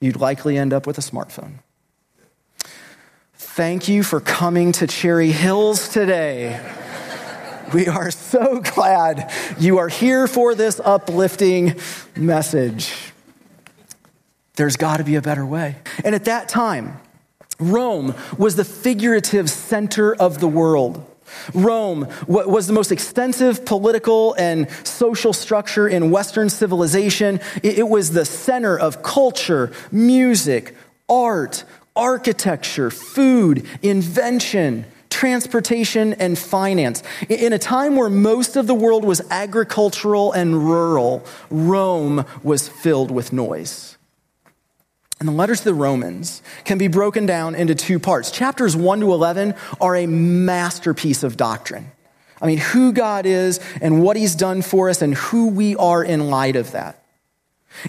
you'd 0.01 0.17
likely 0.17 0.57
end 0.57 0.73
up 0.73 0.87
with 0.87 0.99
a 0.99 1.03
smartphone. 1.03 1.59
Thank 3.35 3.89
you 3.89 4.03
for 4.03 4.21
coming 4.21 4.73
to 4.73 4.87
Cherry 4.87 5.33
Hills 5.33 5.89
today. 5.89 6.61
We 7.73 7.87
are 7.87 8.11
so 8.11 8.61
glad 8.61 9.33
you 9.59 9.79
are 9.79 9.89
here 9.89 10.27
for 10.27 10.57
this 10.57 10.81
uplifting 10.81 11.77
message. 12.17 12.93
There's 14.57 14.77
got 14.77 14.97
to 14.97 15.05
be 15.05 15.15
a 15.15 15.23
better 15.23 15.47
way. 15.47 15.77
And 16.05 16.15
at 16.15 16.25
that 16.25 16.49
time, 16.49 17.01
Rome 17.61 18.15
was 18.37 18.57
the 18.57 18.65
figurative 18.65 19.49
center 19.49 20.15
of 20.15 20.41
the 20.41 20.49
world. 20.49 21.07
Rome 21.55 22.09
was 22.27 22.67
the 22.67 22.73
most 22.73 22.91
extensive 22.91 23.65
political 23.65 24.35
and 24.35 24.69
social 24.85 25.33
structure 25.33 25.87
in 25.87 26.11
Western 26.11 26.51
civilization. 26.51 27.39
It 27.63 27.89
was 27.89 28.11
the 28.11 28.25
center 28.25 28.77
of 28.77 29.03
culture, 29.03 29.71
music, 29.93 30.75
art, 31.09 31.63
architecture, 31.95 32.91
food, 32.91 33.65
invention, 33.81 34.87
transportation, 35.21 36.15
and 36.15 36.39
finance. 36.39 37.03
In 37.29 37.53
a 37.53 37.59
time 37.59 37.95
where 37.95 38.09
most 38.09 38.57
of 38.57 38.67
the 38.67 38.75
world 38.75 39.05
was 39.05 39.21
agricultural 39.31 40.33
and 40.33 40.67
rural, 40.67 41.23
Rome 41.51 42.25
was 42.43 42.71
filled 42.71 43.11
with 43.11 43.31
noise. 43.31 43.99
And 45.19 45.29
the 45.29 45.33
letters 45.33 45.59
to 45.59 45.65
the 45.65 45.75
Romans 45.75 46.41
can 46.65 46.79
be 46.79 46.89
broken 46.89 47.27
down 47.27 47.55
into 47.55 47.75
two 47.75 47.99
parts. 47.99 48.31
Chapters 48.31 48.75
1 48.75 49.01
to 49.01 49.13
11 49.13 49.55
are 49.79 49.95
a 49.95 50.07
masterpiece 50.07 51.23
of 51.23 51.37
doctrine. 51.37 51.93
I 52.41 52.47
mean, 52.47 52.57
who 52.57 52.91
God 52.95 53.27
is 53.27 53.61
and 53.83 54.03
what 54.03 54.17
he's 54.17 54.35
done 54.35 54.63
for 54.63 54.89
us 54.89 55.03
and 55.03 55.15
who 55.15 55.49
we 55.49 55.77
are 55.77 56.03
in 56.03 56.31
light 56.31 56.57
of 56.57 56.73
that. 56.73 57.05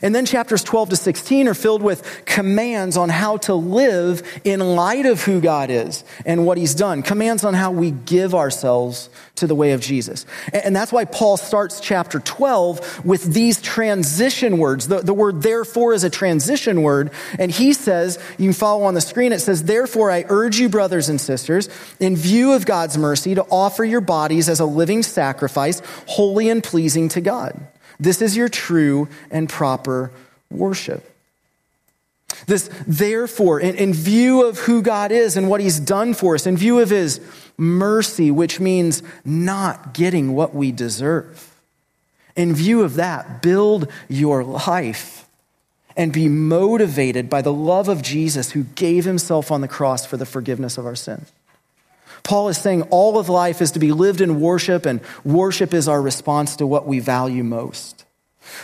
And 0.01 0.15
then 0.15 0.25
chapters 0.25 0.63
12 0.63 0.89
to 0.89 0.95
16 0.95 1.47
are 1.47 1.53
filled 1.53 1.81
with 1.81 2.23
commands 2.25 2.97
on 2.97 3.09
how 3.09 3.37
to 3.37 3.53
live 3.53 4.23
in 4.43 4.59
light 4.59 5.05
of 5.05 5.23
who 5.23 5.41
God 5.41 5.69
is 5.69 6.03
and 6.25 6.45
what 6.45 6.57
he's 6.57 6.75
done. 6.75 7.01
Commands 7.01 7.43
on 7.43 7.53
how 7.53 7.71
we 7.71 7.91
give 7.91 8.33
ourselves 8.33 9.09
to 9.35 9.47
the 9.47 9.55
way 9.55 9.71
of 9.71 9.81
Jesus. 9.81 10.25
And 10.53 10.75
that's 10.75 10.91
why 10.91 11.05
Paul 11.05 11.35
starts 11.35 11.79
chapter 11.79 12.19
12 12.19 13.05
with 13.05 13.33
these 13.33 13.59
transition 13.61 14.59
words. 14.59 14.87
The, 14.87 14.99
the 14.99 15.13
word 15.13 15.41
therefore 15.41 15.93
is 15.93 16.03
a 16.03 16.09
transition 16.09 16.83
word. 16.83 17.11
And 17.37 17.51
he 17.51 17.73
says, 17.73 18.17
you 18.37 18.47
can 18.47 18.53
follow 18.53 18.83
on 18.83 18.93
the 18.93 19.01
screen, 19.01 19.33
it 19.33 19.39
says, 19.39 19.63
Therefore 19.63 20.11
I 20.11 20.25
urge 20.29 20.59
you, 20.59 20.69
brothers 20.69 21.09
and 21.09 21.19
sisters, 21.19 21.69
in 21.99 22.15
view 22.15 22.53
of 22.53 22.65
God's 22.65 22.97
mercy, 22.97 23.35
to 23.35 23.43
offer 23.43 23.83
your 23.83 24.01
bodies 24.01 24.47
as 24.47 24.59
a 24.59 24.65
living 24.65 25.03
sacrifice, 25.03 25.81
holy 26.07 26.49
and 26.49 26.63
pleasing 26.63 27.09
to 27.09 27.21
God. 27.21 27.59
This 28.01 28.21
is 28.21 28.35
your 28.35 28.49
true 28.49 29.07
and 29.29 29.47
proper 29.47 30.11
worship. 30.49 31.07
This, 32.47 32.69
therefore, 32.87 33.59
in, 33.59 33.75
in, 33.75 33.93
view 33.93 34.47
of 34.47 34.57
who 34.57 34.81
God 34.81 35.11
is 35.11 35.37
and 35.37 35.47
what 35.47 35.61
He's 35.61 35.79
done 35.79 36.15
for 36.15 36.33
us, 36.33 36.47
in 36.47 36.57
view 36.57 36.79
of 36.79 36.89
His 36.89 37.21
mercy, 37.57 38.31
which 38.31 38.59
means 38.59 39.03
not 39.23 39.93
getting 39.93 40.33
what 40.33 40.55
we 40.55 40.71
deserve, 40.71 41.55
in 42.35 42.55
view 42.55 42.81
of 42.81 42.95
that, 42.95 43.43
build 43.43 43.87
your 44.09 44.43
life 44.43 45.27
and 45.95 46.11
be 46.11 46.27
motivated 46.27 47.29
by 47.29 47.43
the 47.43 47.53
love 47.53 47.87
of 47.87 48.01
Jesus 48.01 48.51
who 48.51 48.63
gave 48.63 49.05
Himself 49.05 49.51
on 49.51 49.61
the 49.61 49.67
cross 49.67 50.05
for 50.05 50.17
the 50.17 50.25
forgiveness 50.25 50.79
of 50.79 50.87
our 50.87 50.95
sins. 50.95 51.31
Paul 52.23 52.49
is 52.49 52.57
saying 52.57 52.84
all 52.84 53.17
of 53.17 53.29
life 53.29 53.62
is 53.62 53.71
to 53.71 53.79
be 53.79 53.91
lived 53.91 54.21
in 54.21 54.39
worship, 54.39 54.86
and 54.86 55.01
worship 55.23 55.73
is 55.73 55.88
our 55.88 56.01
response 56.01 56.55
to 56.57 56.67
what 56.67 56.86
we 56.86 56.99
value 56.99 57.43
most. 57.43 58.05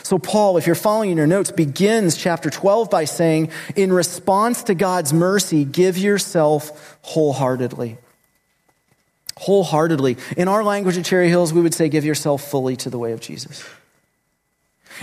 So, 0.04 0.18
Paul, 0.18 0.58
if 0.58 0.66
you're 0.66 0.76
following 0.76 1.12
in 1.12 1.18
your 1.18 1.28
notes, 1.28 1.52
begins 1.52 2.18
chapter 2.18 2.50
12 2.50 2.90
by 2.90 3.06
saying, 3.06 3.52
in 3.76 3.94
response 3.94 4.64
to 4.64 4.76
God's 4.76 5.14
mercy, 5.14 5.66
give 5.66 5.98
yourself 5.98 6.98
wholeheartedly. 7.04 7.98
Wholeheartedly. 9.38 10.18
In 10.36 10.48
our 10.48 10.64
language 10.64 10.98
at 10.98 11.06
Cherry 11.06 11.30
Hills, 11.30 11.54
we 11.54 11.62
would 11.62 11.74
say, 11.74 11.90
give 11.90 12.06
yourself 12.06 12.50
fully 12.50 12.76
to 12.78 12.90
the 12.90 12.98
way 12.98 13.12
of 13.12 13.22
Jesus. 13.22 13.64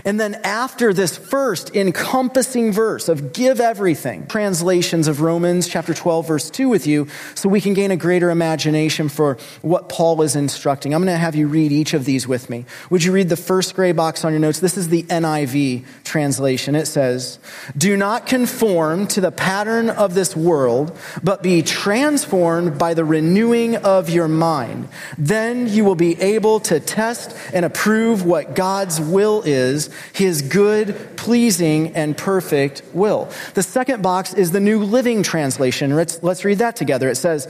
And 0.05 0.19
then 0.19 0.35
after 0.45 0.93
this 0.93 1.17
first 1.17 1.75
encompassing 1.75 2.73
verse 2.73 3.09
of 3.09 3.33
give 3.33 3.61
everything, 3.61 4.27
translations 4.27 5.09
of 5.09 5.21
Romans 5.21 5.69
chapter 5.69 5.95
12 5.95 6.27
verse 6.27 6.51
2 6.51 6.69
with 6.69 6.87
you 6.87 7.07
so 7.35 7.49
we 7.49 7.61
can 7.61 7.75
gain 7.75 7.91
a 7.91 7.97
greater 7.97 8.31
imagination 8.31 9.09
for 9.09 9.39
what 9.63 9.89
Paul 9.89 10.23
is 10.23 10.37
instructing. 10.37 10.95
I'm 10.95 11.03
going 11.03 11.15
to 11.15 11.19
have 11.19 11.35
you 11.35 11.47
read 11.47 11.73
each 11.73 11.95
of 11.95 12.05
these 12.05 12.27
with 12.27 12.49
me. 12.51 12.65
Would 12.91 13.05
you 13.05 13.13
read 13.13 13.29
the 13.29 13.37
first 13.37 13.75
gray 13.75 13.93
box 13.93 14.25
on 14.25 14.33
your 14.33 14.41
notes? 14.41 14.61
This 14.61 14.77
is 14.77 14.89
the 14.89 15.03
NIV 15.05 15.85
translation. 16.05 16.75
It 16.75 16.87
says, 16.87 17.39
"Do 17.77 17.97
not 17.97 18.27
conform 18.27 19.07
to 19.09 19.21
the 19.21 19.33
pattern 19.33 19.91
of 19.91 20.15
this 20.15 20.37
world, 20.37 20.97
but 21.23 21.43
be 21.43 21.63
transformed 21.63 22.79
by 22.79 22.95
the 22.95 23.05
renewing 23.05 23.77
of 23.77 24.09
your 24.09 24.29
mind. 24.29 24.89
Then 25.19 25.69
you 25.69 25.85
will 25.85 25.95
be 25.95 26.21
able 26.21 26.61
to 26.61 26.81
test 26.81 27.35
and 27.53 27.65
approve 27.65 28.25
what 28.25 28.55
God's 28.55 29.01
will 29.01 29.43
is." 29.45 29.84
His 30.13 30.43
good, 30.43 31.17
pleasing, 31.17 31.95
and 31.95 32.17
perfect 32.17 32.83
will. 32.93 33.31
The 33.55 33.63
second 33.63 34.03
box 34.03 34.35
is 34.35 34.51
the 34.51 34.61
New 34.61 34.83
Living 34.83 35.23
Translation. 35.23 35.95
Let's, 35.97 36.23
let's 36.23 36.45
read 36.45 36.59
that 36.59 36.77
together. 36.77 37.09
It 37.09 37.17
says, 37.17 37.49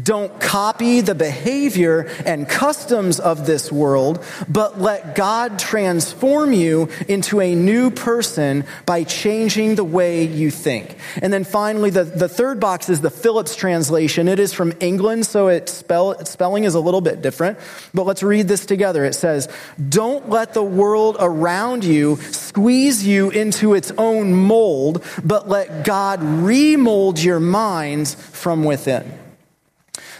Don't 0.00 0.40
copy 0.40 1.00
the 1.00 1.14
behavior 1.14 2.08
and 2.24 2.48
customs 2.48 3.20
of 3.20 3.46
this 3.46 3.70
world, 3.70 4.24
but 4.48 4.80
let 4.80 5.14
God 5.14 5.58
transform 5.58 6.52
you 6.52 6.88
into 7.08 7.40
a 7.40 7.54
new 7.54 7.90
person 7.90 8.64
by 8.84 9.04
changing 9.04 9.74
the 9.74 9.84
way 9.84 10.24
you 10.24 10.50
think. 10.50 10.96
And 11.22 11.32
then 11.32 11.44
finally, 11.44 11.90
the, 11.90 12.04
the 12.04 12.28
third 12.28 12.60
box 12.60 12.88
is 12.88 13.00
the 13.00 13.10
Phillips 13.10 13.56
translation. 13.56 14.28
It 14.28 14.38
is 14.38 14.52
from 14.52 14.72
England, 14.80 15.26
so 15.26 15.48
its 15.48 15.72
spell, 15.72 16.24
spelling 16.24 16.64
is 16.64 16.74
a 16.74 16.80
little 16.80 17.00
bit 17.00 17.22
different. 17.22 17.58
But 17.92 18.06
let's 18.06 18.22
read 18.22 18.48
this 18.48 18.66
together. 18.66 19.04
It 19.04 19.14
says, 19.14 19.48
Don't 19.88 20.28
let 20.28 20.54
the 20.54 20.62
world 20.62 21.16
around 21.18 21.66
around 21.66 21.84
you 21.84 22.16
squeeze 22.16 23.06
you 23.06 23.30
into 23.30 23.74
its 23.74 23.92
own 23.98 24.32
mold, 24.32 25.04
but 25.24 25.48
let 25.48 25.84
God 25.84 26.22
remold 26.22 27.18
your 27.18 27.40
minds 27.40 28.14
from 28.14 28.64
within. 28.64 29.25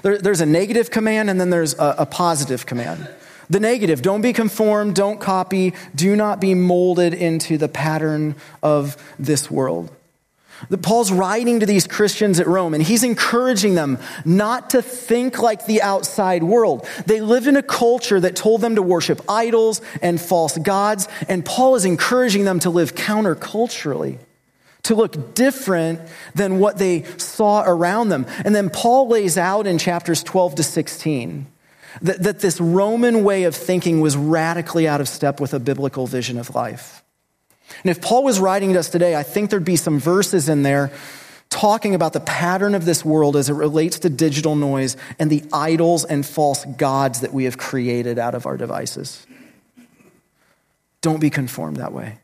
There, 0.03 0.19
there's 0.19 0.41
a 0.41 0.47
negative 0.47 0.91
command 0.91 1.31
and 1.31 1.41
then 1.41 1.51
there's 1.51 1.75
a, 1.75 1.97
a 1.99 2.07
positive 2.07 2.67
command. 2.67 3.09
The 3.49 3.61
negative, 3.61 4.03
don't 4.03 4.23
be 4.23 4.33
conformed, 4.33 4.95
don't 4.95 5.21
copy, 5.21 5.73
do 5.95 6.17
not 6.17 6.41
be 6.41 6.55
molded 6.55 7.15
into 7.15 7.59
the 7.59 7.69
pattern 7.69 8.35
of 8.63 8.97
this 9.19 9.51
world. 9.51 9.91
That 10.71 10.83
Paul's 10.83 11.13
writing 11.13 11.61
to 11.61 11.67
these 11.67 11.87
Christians 11.87 12.41
at 12.41 12.47
Rome 12.47 12.75
and 12.75 12.83
he's 12.83 13.05
encouraging 13.05 13.75
them 13.75 13.99
not 14.25 14.71
to 14.71 14.81
think 14.83 15.39
like 15.39 15.67
the 15.67 15.83
outside 15.83 16.43
world. 16.43 16.89
They 17.05 17.21
lived 17.21 17.47
in 17.47 17.57
a 17.57 17.63
culture 17.63 18.19
that 18.19 18.37
told 18.37 18.63
them 18.63 18.77
to 18.77 18.83
worship 18.83 19.21
idols 19.29 19.83
and 20.01 20.21
false 20.21 20.57
gods, 20.59 21.09
and 21.29 21.45
Paul 21.45 21.75
is 21.75 21.85
encouraging 21.85 22.45
them 22.45 22.59
to 22.61 22.71
live 22.71 22.95
counterculturally, 22.95 24.19
to 24.87 24.95
look 24.95 25.35
different 25.35 26.01
than 26.35 26.59
what 26.59 26.79
they 26.79 27.03
saw 27.19 27.65
around 27.67 28.09
them. 28.09 28.27
And 28.45 28.55
then 28.55 28.71
Paul 28.71 29.09
lays 29.09 29.37
out 29.37 29.67
in 29.67 29.79
chapters 29.79 30.23
12 30.23 30.57
to 30.57 30.63
16 30.63 31.47
that, 32.03 32.23
that 32.23 32.41
this 32.41 32.61
Roman 32.61 33.25
way 33.25 33.45
of 33.45 33.55
thinking 33.55 34.01
was 34.01 34.17
radically 34.17 34.87
out 34.87 35.01
of 35.01 35.09
step 35.09 35.41
with 35.41 35.55
a 35.55 35.59
biblical 35.59 36.07
vision 36.07 36.39
of 36.39 36.55
life. 36.55 37.03
And 37.83 37.91
if 37.91 38.01
Paul 38.01 38.23
was 38.23 38.39
writing 38.39 38.75
to 38.75 38.79
us 38.79 38.89
today, 38.89 39.17
I 39.17 39.25
think 39.25 39.51
there'd 39.51 39.65
be 39.65 39.77
some 39.77 39.99
verses 39.99 40.49
in 40.49 40.63
there 40.63 40.93
talking 41.49 41.95
about 41.95 42.13
the 42.13 42.21
pattern 42.21 42.75
of 42.75 42.85
this 42.85 43.05
world 43.05 43.37
as 43.37 43.49
it 43.49 43.55
relates 43.55 43.99
to 44.01 44.11
digital 44.11 44.55
noise 44.55 44.97
and 45.19 45.31
the 45.31 45.43
idols 45.53 46.05
and 46.05 46.25
false 46.25 46.65
gods 46.65 47.21
that 47.21 47.33
we 47.33 47.45
have 47.45 47.59
created 47.59 48.19
out 48.19 48.35
of 48.35 48.47
our 48.47 48.57
devices. 48.57 49.27
Don't 51.01 51.21
be 51.21 51.31
conformed 51.31 51.79
that 51.79 51.93
way. 51.93 52.19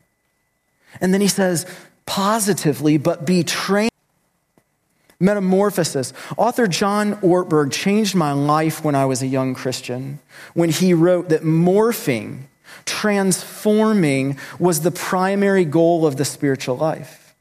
And 1.01 1.13
then 1.13 1.21
he 1.21 1.27
says, 1.27 1.65
positively, 2.05 2.97
but 2.97 3.25
be 3.25 3.43
trained. 3.43 3.89
Metamorphosis. 5.19 6.11
Author 6.35 6.67
John 6.67 7.15
Ortberg 7.21 7.71
changed 7.71 8.13
my 8.13 8.33
life 8.33 8.83
when 8.83 8.93
I 8.93 9.05
was 9.05 9.21
a 9.21 9.27
young 9.27 9.53
Christian 9.53 10.19
when 10.53 10.69
he 10.69 10.93
wrote 10.93 11.29
that 11.29 11.43
morphing 11.43 12.43
transforming 12.85 14.37
was 14.59 14.81
the 14.81 14.91
primary 14.91 15.65
goal 15.65 16.05
of 16.05 16.17
the 16.17 16.25
spiritual 16.25 16.75
life. 16.75 17.35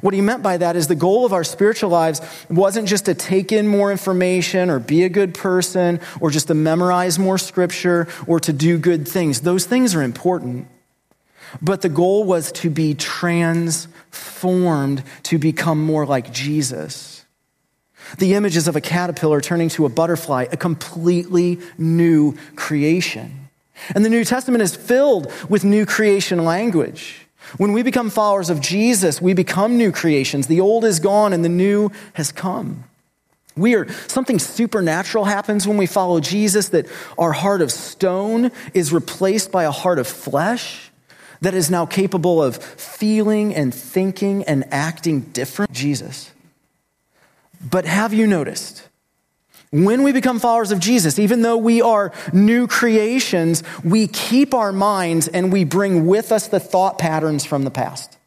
What 0.00 0.14
he 0.14 0.20
meant 0.20 0.42
by 0.42 0.56
that 0.58 0.76
is 0.76 0.86
the 0.86 0.94
goal 0.94 1.26
of 1.26 1.32
our 1.32 1.42
spiritual 1.42 1.90
lives 1.90 2.20
wasn't 2.48 2.86
just 2.86 3.06
to 3.06 3.14
take 3.14 3.50
in 3.50 3.66
more 3.66 3.90
information 3.90 4.70
or 4.70 4.78
be 4.78 5.02
a 5.02 5.08
good 5.08 5.34
person 5.34 6.00
or 6.20 6.30
just 6.30 6.46
to 6.48 6.54
memorize 6.54 7.18
more 7.18 7.38
scripture 7.38 8.06
or 8.26 8.38
to 8.40 8.52
do 8.52 8.78
good 8.78 9.08
things. 9.08 9.40
Those 9.40 9.66
things 9.66 9.94
are 9.94 10.02
important. 10.02 10.68
But 11.60 11.82
the 11.82 11.88
goal 11.88 12.24
was 12.24 12.52
to 12.52 12.70
be 12.70 12.94
transformed 12.94 15.02
to 15.24 15.38
become 15.38 15.84
more 15.84 16.06
like 16.06 16.32
Jesus. 16.32 17.24
The 18.18 18.34
images 18.34 18.68
of 18.68 18.76
a 18.76 18.80
caterpillar 18.80 19.40
turning 19.40 19.68
to 19.70 19.86
a 19.86 19.88
butterfly, 19.88 20.46
a 20.50 20.56
completely 20.56 21.58
new 21.78 22.36
creation. 22.56 23.48
And 23.94 24.04
the 24.04 24.10
New 24.10 24.24
Testament 24.24 24.62
is 24.62 24.76
filled 24.76 25.32
with 25.48 25.64
new 25.64 25.86
creation 25.86 26.44
language. 26.44 27.26
When 27.56 27.72
we 27.72 27.82
become 27.82 28.10
followers 28.10 28.50
of 28.50 28.60
Jesus, 28.60 29.20
we 29.20 29.34
become 29.34 29.76
new 29.76 29.92
creations. 29.92 30.46
The 30.46 30.60
old 30.60 30.84
is 30.84 31.00
gone 31.00 31.32
and 31.32 31.44
the 31.44 31.48
new 31.48 31.90
has 32.14 32.32
come. 32.32 32.84
We 33.56 33.74
are, 33.74 33.90
something 34.06 34.38
supernatural 34.38 35.24
happens 35.24 35.66
when 35.66 35.76
we 35.76 35.86
follow 35.86 36.20
Jesus 36.20 36.68
that 36.70 36.86
our 37.18 37.32
heart 37.32 37.62
of 37.62 37.72
stone 37.72 38.52
is 38.74 38.92
replaced 38.92 39.50
by 39.50 39.64
a 39.64 39.70
heart 39.70 39.98
of 39.98 40.06
flesh, 40.06 40.89
that 41.40 41.54
is 41.54 41.70
now 41.70 41.86
capable 41.86 42.42
of 42.42 42.56
feeling 42.56 43.54
and 43.54 43.74
thinking 43.74 44.44
and 44.44 44.64
acting 44.72 45.20
different? 45.20 45.72
Jesus. 45.72 46.30
But 47.68 47.84
have 47.84 48.14
you 48.14 48.26
noticed? 48.26 48.88
When 49.70 50.02
we 50.02 50.10
become 50.12 50.40
followers 50.40 50.72
of 50.72 50.80
Jesus, 50.80 51.18
even 51.18 51.42
though 51.42 51.56
we 51.56 51.80
are 51.80 52.12
new 52.32 52.66
creations, 52.66 53.62
we 53.84 54.08
keep 54.08 54.52
our 54.52 54.72
minds 54.72 55.28
and 55.28 55.52
we 55.52 55.64
bring 55.64 56.06
with 56.06 56.32
us 56.32 56.48
the 56.48 56.58
thought 56.58 56.98
patterns 56.98 57.44
from 57.44 57.62
the 57.62 57.70
past. 57.70 58.18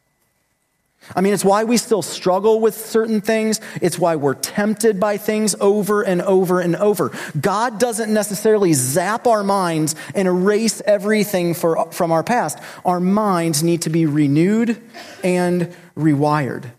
I 1.14 1.20
mean, 1.20 1.34
it's 1.34 1.44
why 1.44 1.64
we 1.64 1.76
still 1.76 2.02
struggle 2.02 2.60
with 2.60 2.74
certain 2.74 3.20
things. 3.20 3.60
It's 3.82 3.98
why 3.98 4.16
we're 4.16 4.34
tempted 4.34 4.98
by 4.98 5.16
things 5.18 5.54
over 5.60 6.02
and 6.02 6.22
over 6.22 6.60
and 6.60 6.76
over. 6.76 7.12
God 7.38 7.78
doesn't 7.78 8.12
necessarily 8.12 8.72
zap 8.72 9.26
our 9.26 9.44
minds 9.44 9.94
and 10.14 10.26
erase 10.26 10.80
everything 10.86 11.54
for, 11.54 11.90
from 11.92 12.10
our 12.10 12.22
past. 12.22 12.58
Our 12.84 13.00
minds 13.00 13.62
need 13.62 13.82
to 13.82 13.90
be 13.90 14.06
renewed 14.06 14.80
and 15.22 15.74
rewired. 15.96 16.70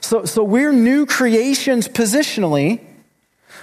So, 0.00 0.24
so 0.24 0.44
we're 0.44 0.72
new 0.72 1.06
creations 1.06 1.88
positionally, 1.88 2.80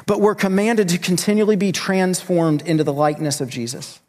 but 0.05 0.21
we're 0.21 0.35
commanded 0.35 0.89
to 0.89 0.97
continually 0.97 1.55
be 1.55 1.71
transformed 1.71 2.61
into 2.67 2.83
the 2.83 2.93
likeness 2.93 3.41
of 3.41 3.49
Jesus. 3.49 3.99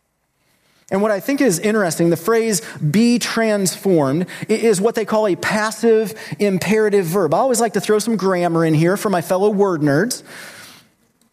And 0.91 1.03
what 1.03 1.11
I 1.11 1.21
think 1.21 1.41
is 1.41 1.59
interesting, 1.59 2.09
the 2.09 2.17
phrase 2.17 2.63
be 2.79 3.19
transformed 3.19 4.27
is 4.49 4.81
what 4.81 4.95
they 4.95 5.05
call 5.05 5.27
a 5.27 5.37
passive 5.37 6.15
imperative 6.39 7.05
verb. 7.05 7.35
I 7.35 7.39
always 7.39 7.61
like 7.61 7.75
to 7.75 7.81
throw 7.81 7.99
some 7.99 8.17
grammar 8.17 8.65
in 8.65 8.73
here 8.73 8.97
for 8.97 9.11
my 9.11 9.21
fellow 9.21 9.51
word 9.51 9.83
nerds. 9.83 10.23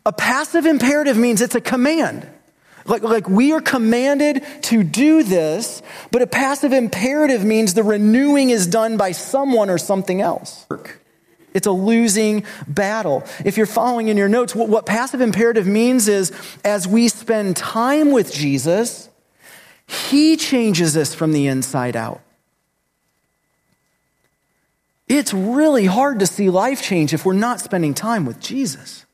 A 0.06 0.12
passive 0.12 0.66
imperative 0.66 1.18
means 1.18 1.42
it's 1.42 1.56
a 1.56 1.62
command. 1.62 2.28
Like, 2.86 3.02
like 3.02 3.28
we 3.28 3.54
are 3.54 3.62
commanded 3.62 4.46
to 4.64 4.84
do 4.84 5.24
this, 5.24 5.82
but 6.12 6.22
a 6.22 6.28
passive 6.28 6.74
imperative 6.74 7.44
means 7.44 7.74
the 7.74 7.82
renewing 7.82 8.50
is 8.52 8.68
done 8.68 8.98
by 8.98 9.14
someone 9.14 9.70
or 9.70 9.78
something 9.78 10.22
else. 10.22 10.68
It's 11.54 11.66
a 11.66 11.72
losing 11.72 12.44
battle. 12.68 13.24
If 13.46 13.56
you're 13.56 13.66
following 13.66 14.10
in 14.10 14.18
your 14.18 14.28
notes, 14.28 14.54
what, 14.54 14.68
what 14.68 14.86
passive 14.86 15.22
imperative 15.22 15.66
means 15.66 16.10
is 16.10 16.34
as 16.64 16.88
we 16.88 17.08
spend 17.08 17.56
time 17.56 18.12
with 18.12 18.34
Jesus, 18.34 19.10
he 19.88 20.36
changes 20.38 20.98
us 20.98 21.14
from 21.14 21.32
the 21.32 21.48
inside 21.48 21.96
out. 21.96 22.22
It's 25.08 25.34
really 25.34 25.86
hard 25.86 26.20
to 26.20 26.28
see 26.28 26.50
life 26.50 26.82
change 26.82 27.14
if 27.14 27.26
we're 27.26 27.34
not 27.34 27.60
spending 27.60 27.94
time 27.94 28.26
with 28.26 28.40
Jesus. 28.40 29.06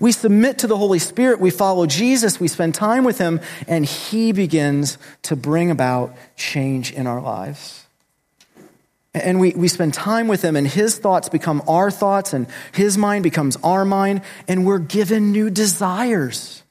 We 0.00 0.10
submit 0.10 0.58
to 0.58 0.66
the 0.66 0.76
Holy 0.76 0.98
Spirit, 0.98 1.38
we 1.40 1.50
follow 1.50 1.86
Jesus, 1.86 2.40
we 2.40 2.48
spend 2.48 2.74
time 2.74 3.04
with 3.04 3.18
Him, 3.18 3.40
and 3.68 3.84
He 3.84 4.32
begins 4.32 4.98
to 5.22 5.36
bring 5.36 5.70
about 5.70 6.16
change 6.34 6.92
in 6.92 7.06
our 7.06 7.20
lives. 7.20 7.84
And 9.14 9.38
we, 9.38 9.52
we 9.52 9.68
spend 9.68 9.94
time 9.94 10.26
with 10.26 10.42
Him, 10.42 10.56
and 10.56 10.66
His 10.66 10.98
thoughts 10.98 11.28
become 11.28 11.62
our 11.68 11.92
thoughts, 11.92 12.32
and 12.32 12.48
His 12.72 12.98
mind 12.98 13.22
becomes 13.22 13.56
our 13.62 13.84
mind, 13.84 14.22
and 14.48 14.66
we're 14.66 14.80
given 14.80 15.30
new 15.30 15.50
desires 15.50 16.64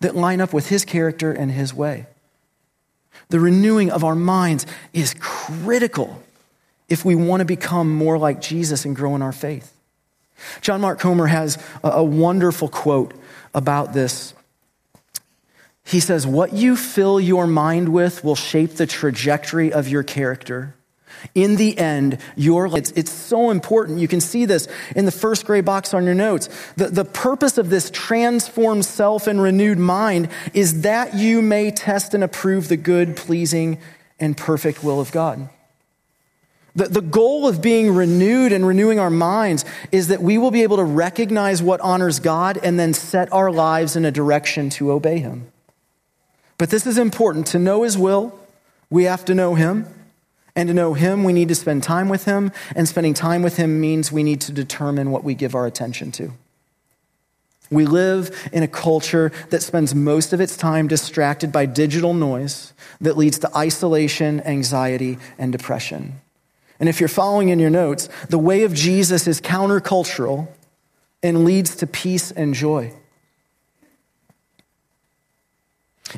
that 0.00 0.16
line 0.16 0.40
up 0.40 0.52
with 0.52 0.68
his 0.68 0.84
character 0.84 1.32
and 1.32 1.50
his 1.50 1.72
way. 1.74 2.06
The 3.28 3.40
renewing 3.40 3.90
of 3.90 4.02
our 4.02 4.14
minds 4.14 4.66
is 4.92 5.14
critical 5.18 6.22
if 6.88 7.04
we 7.04 7.14
want 7.14 7.40
to 7.40 7.44
become 7.44 7.94
more 7.94 8.18
like 8.18 8.40
Jesus 8.40 8.84
and 8.84 8.96
grow 8.96 9.14
in 9.14 9.22
our 9.22 9.32
faith. 9.32 9.72
John 10.60 10.80
Mark 10.80 10.98
Comer 10.98 11.26
has 11.26 11.58
a, 11.84 12.02
wonderful 12.02 12.68
quote 12.68 13.14
about 13.54 13.92
this. 13.92 14.34
He 15.84 16.00
says, 16.00 16.26
What 16.26 16.52
you 16.52 16.76
fill 16.76 17.20
your 17.20 17.46
mind 17.46 17.90
with 17.90 18.24
will 18.24 18.34
shape 18.34 18.72
the 18.72 18.86
trajectory 18.86 19.72
of 19.72 19.88
your 19.88 20.02
character. 20.02 20.74
In 21.34 21.56
the 21.56 21.76
end, 21.78 22.18
your 22.36 22.66
it's, 22.76 22.90
it's 22.92 23.10
so 23.10 23.50
important. 23.50 23.98
You 23.98 24.08
can 24.08 24.20
see 24.20 24.44
this 24.44 24.68
in 24.96 25.04
the 25.04 25.12
first 25.12 25.44
gray 25.44 25.60
box 25.60 25.94
on 25.94 26.04
your 26.04 26.14
notes. 26.14 26.48
The, 26.76 26.88
the 26.88 27.04
purpose 27.04 27.58
of 27.58 27.70
this 27.70 27.90
transformed 27.90 28.84
self 28.84 29.26
and 29.26 29.40
renewed 29.40 29.78
mind 29.78 30.28
is 30.54 30.82
that 30.82 31.14
you 31.14 31.42
may 31.42 31.70
test 31.70 32.14
and 32.14 32.24
approve 32.24 32.68
the 32.68 32.76
good, 32.76 33.16
pleasing, 33.16 33.78
and 34.18 34.36
perfect 34.36 34.84
will 34.84 35.00
of 35.00 35.12
God. 35.12 35.48
The, 36.76 36.88
the 36.88 37.00
goal 37.00 37.48
of 37.48 37.60
being 37.60 37.94
renewed 37.94 38.52
and 38.52 38.66
renewing 38.66 39.00
our 39.00 39.10
minds 39.10 39.64
is 39.90 40.08
that 40.08 40.22
we 40.22 40.38
will 40.38 40.50
be 40.50 40.62
able 40.62 40.76
to 40.76 40.84
recognize 40.84 41.62
what 41.62 41.80
honors 41.80 42.20
God 42.20 42.58
and 42.62 42.78
then 42.78 42.94
set 42.94 43.32
our 43.32 43.50
lives 43.50 43.96
in 43.96 44.04
a 44.04 44.12
direction 44.12 44.70
to 44.70 44.92
obey 44.92 45.18
Him. 45.18 45.50
But 46.58 46.70
this 46.70 46.86
is 46.86 46.98
important. 46.98 47.48
To 47.48 47.58
know 47.58 47.82
His 47.82 47.98
will, 47.98 48.38
we 48.88 49.04
have 49.04 49.24
to 49.24 49.34
know 49.34 49.54
Him. 49.54 49.86
And 50.56 50.68
to 50.68 50.74
know 50.74 50.94
Him, 50.94 51.24
we 51.24 51.32
need 51.32 51.48
to 51.48 51.54
spend 51.54 51.82
time 51.82 52.08
with 52.08 52.24
Him. 52.24 52.52
And 52.74 52.88
spending 52.88 53.14
time 53.14 53.42
with 53.42 53.56
Him 53.56 53.80
means 53.80 54.10
we 54.10 54.22
need 54.22 54.40
to 54.42 54.52
determine 54.52 55.10
what 55.10 55.24
we 55.24 55.34
give 55.34 55.54
our 55.54 55.66
attention 55.66 56.12
to. 56.12 56.32
We 57.70 57.86
live 57.86 58.48
in 58.52 58.64
a 58.64 58.68
culture 58.68 59.30
that 59.50 59.62
spends 59.62 59.94
most 59.94 60.32
of 60.32 60.40
its 60.40 60.56
time 60.56 60.88
distracted 60.88 61.52
by 61.52 61.66
digital 61.66 62.14
noise 62.14 62.72
that 63.00 63.16
leads 63.16 63.38
to 63.40 63.56
isolation, 63.56 64.40
anxiety, 64.40 65.18
and 65.38 65.52
depression. 65.52 66.20
And 66.80 66.88
if 66.88 66.98
you're 66.98 67.08
following 67.08 67.50
in 67.50 67.60
your 67.60 67.70
notes, 67.70 68.08
the 68.28 68.38
way 68.38 68.64
of 68.64 68.74
Jesus 68.74 69.28
is 69.28 69.40
countercultural 69.40 70.48
and 71.22 71.44
leads 71.44 71.76
to 71.76 71.86
peace 71.86 72.32
and 72.32 72.54
joy. 72.54 72.92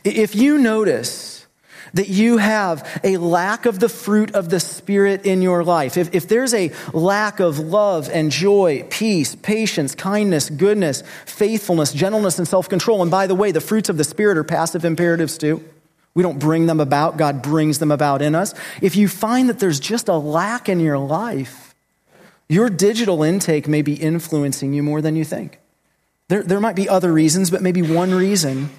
If 0.04 0.34
you 0.34 0.56
notice 0.56 1.41
that 1.94 2.08
you 2.08 2.38
have 2.38 3.00
a 3.04 3.16
lack 3.18 3.66
of 3.66 3.78
the 3.78 3.88
fruit 3.88 4.34
of 4.34 4.48
the 4.48 4.60
Spirit 4.60 5.26
in 5.26 5.42
your 5.42 5.64
life, 5.64 5.96
if, 5.96 6.14
if 6.14 6.28
there's 6.28 6.54
a 6.54 6.72
lack 6.92 7.40
of 7.40 7.58
love 7.58 8.08
and 8.10 8.30
joy, 8.30 8.86
peace, 8.90 9.34
patience, 9.34 9.94
kindness, 9.94 10.50
goodness, 10.50 11.02
faithfulness, 11.26 11.92
gentleness, 11.92 12.38
and 12.38 12.48
self 12.48 12.68
control, 12.68 13.02
and 13.02 13.10
by 13.10 13.26
the 13.26 13.34
way, 13.34 13.52
the 13.52 13.60
fruits 13.60 13.88
of 13.88 13.96
the 13.96 14.04
Spirit 14.04 14.38
are 14.38 14.44
passive 14.44 14.84
imperatives 14.84 15.36
too. 15.36 15.62
We 16.14 16.22
don't 16.22 16.38
bring 16.38 16.66
them 16.66 16.80
about, 16.80 17.16
God 17.16 17.42
brings 17.42 17.78
them 17.78 17.90
about 17.90 18.20
in 18.20 18.34
us. 18.34 18.54
If 18.82 18.96
you 18.96 19.08
find 19.08 19.48
that 19.48 19.58
there's 19.58 19.80
just 19.80 20.08
a 20.08 20.16
lack 20.16 20.68
in 20.68 20.78
your 20.78 20.98
life, 20.98 21.74
your 22.48 22.68
digital 22.68 23.22
intake 23.22 23.66
may 23.66 23.80
be 23.80 23.94
influencing 23.94 24.74
you 24.74 24.82
more 24.82 25.00
than 25.00 25.16
you 25.16 25.24
think. 25.24 25.58
There, 26.28 26.42
there 26.42 26.60
might 26.60 26.76
be 26.76 26.88
other 26.88 27.12
reasons, 27.12 27.50
but 27.50 27.62
maybe 27.62 27.82
one 27.82 28.14
reason 28.14 28.70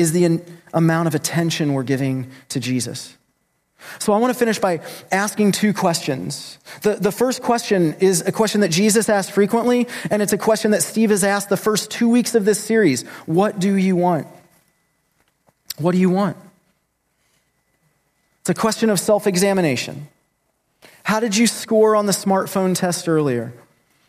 is 0.00 0.12
the 0.12 0.40
amount 0.72 1.08
of 1.08 1.14
attention 1.14 1.74
we're 1.74 1.82
giving 1.82 2.30
to 2.48 2.58
Jesus. 2.58 3.16
So 3.98 4.12
I 4.12 4.18
want 4.18 4.32
to 4.32 4.38
finish 4.38 4.58
by 4.58 4.80
asking 5.12 5.52
two 5.52 5.74
questions. 5.74 6.58
The, 6.82 6.94
the 6.94 7.12
first 7.12 7.42
question 7.42 7.94
is 8.00 8.22
a 8.22 8.32
question 8.32 8.62
that 8.62 8.70
Jesus 8.70 9.08
asked 9.08 9.32
frequently, 9.32 9.86
and 10.10 10.22
it's 10.22 10.32
a 10.32 10.38
question 10.38 10.70
that 10.70 10.82
Steve 10.82 11.10
has 11.10 11.22
asked 11.22 11.50
the 11.50 11.56
first 11.56 11.90
two 11.90 12.08
weeks 12.08 12.34
of 12.34 12.44
this 12.44 12.58
series. 12.58 13.02
What 13.26 13.58
do 13.58 13.74
you 13.74 13.94
want? 13.94 14.26
What 15.78 15.92
do 15.92 15.98
you 15.98 16.10
want? 16.10 16.36
It's 18.40 18.50
a 18.50 18.54
question 18.54 18.88
of 18.90 18.98
self 18.98 19.26
examination. 19.26 20.08
How 21.02 21.20
did 21.20 21.36
you 21.36 21.46
score 21.46 21.94
on 21.94 22.06
the 22.06 22.12
smartphone 22.12 22.74
test 22.74 23.08
earlier? 23.08 23.52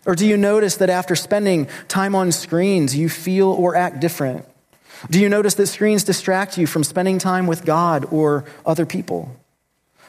Or 0.06 0.16
do 0.16 0.26
you 0.26 0.38
notice 0.38 0.78
that 0.78 0.90
after 0.90 1.16
spending 1.16 1.68
time 1.88 2.16
on 2.16 2.32
screens, 2.32 2.96
you 2.96 3.08
feel 3.10 3.50
or 3.50 3.76
act 3.76 4.00
different? 4.00 4.46
Do 5.10 5.20
you 5.20 5.30
notice 5.30 5.56
that 5.56 5.68
screens 5.68 6.04
distract 6.04 6.58
you 6.58 6.68
from 6.68 6.84
spending 6.84 7.18
time 7.18 7.48
with 7.48 7.66
God 7.66 8.06
or 8.12 8.46
other 8.66 8.86
people? 8.86 9.36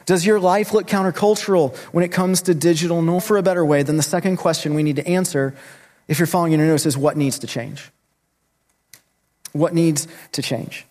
Does 0.05 0.25
your 0.25 0.39
life 0.39 0.73
look 0.73 0.87
countercultural 0.87 1.75
when 1.93 2.03
it 2.03 2.09
comes 2.09 2.41
to 2.43 2.53
digital? 2.53 3.01
No, 3.01 3.19
for 3.19 3.37
a 3.37 3.43
better 3.43 3.65
way, 3.65 3.83
then 3.83 3.97
the 3.97 4.03
second 4.03 4.37
question 4.37 4.73
we 4.73 4.83
need 4.83 4.97
to 4.97 5.07
answer, 5.07 5.55
if 6.07 6.19
you're 6.19 6.27
following 6.27 6.51
your 6.51 6.65
notes, 6.65 6.85
is 6.85 6.97
what 6.97 7.15
needs 7.15 7.39
to 7.39 7.47
change? 7.47 7.89
What 9.53 9.73
needs 9.73 10.07
to 10.33 10.41
change? 10.41 10.85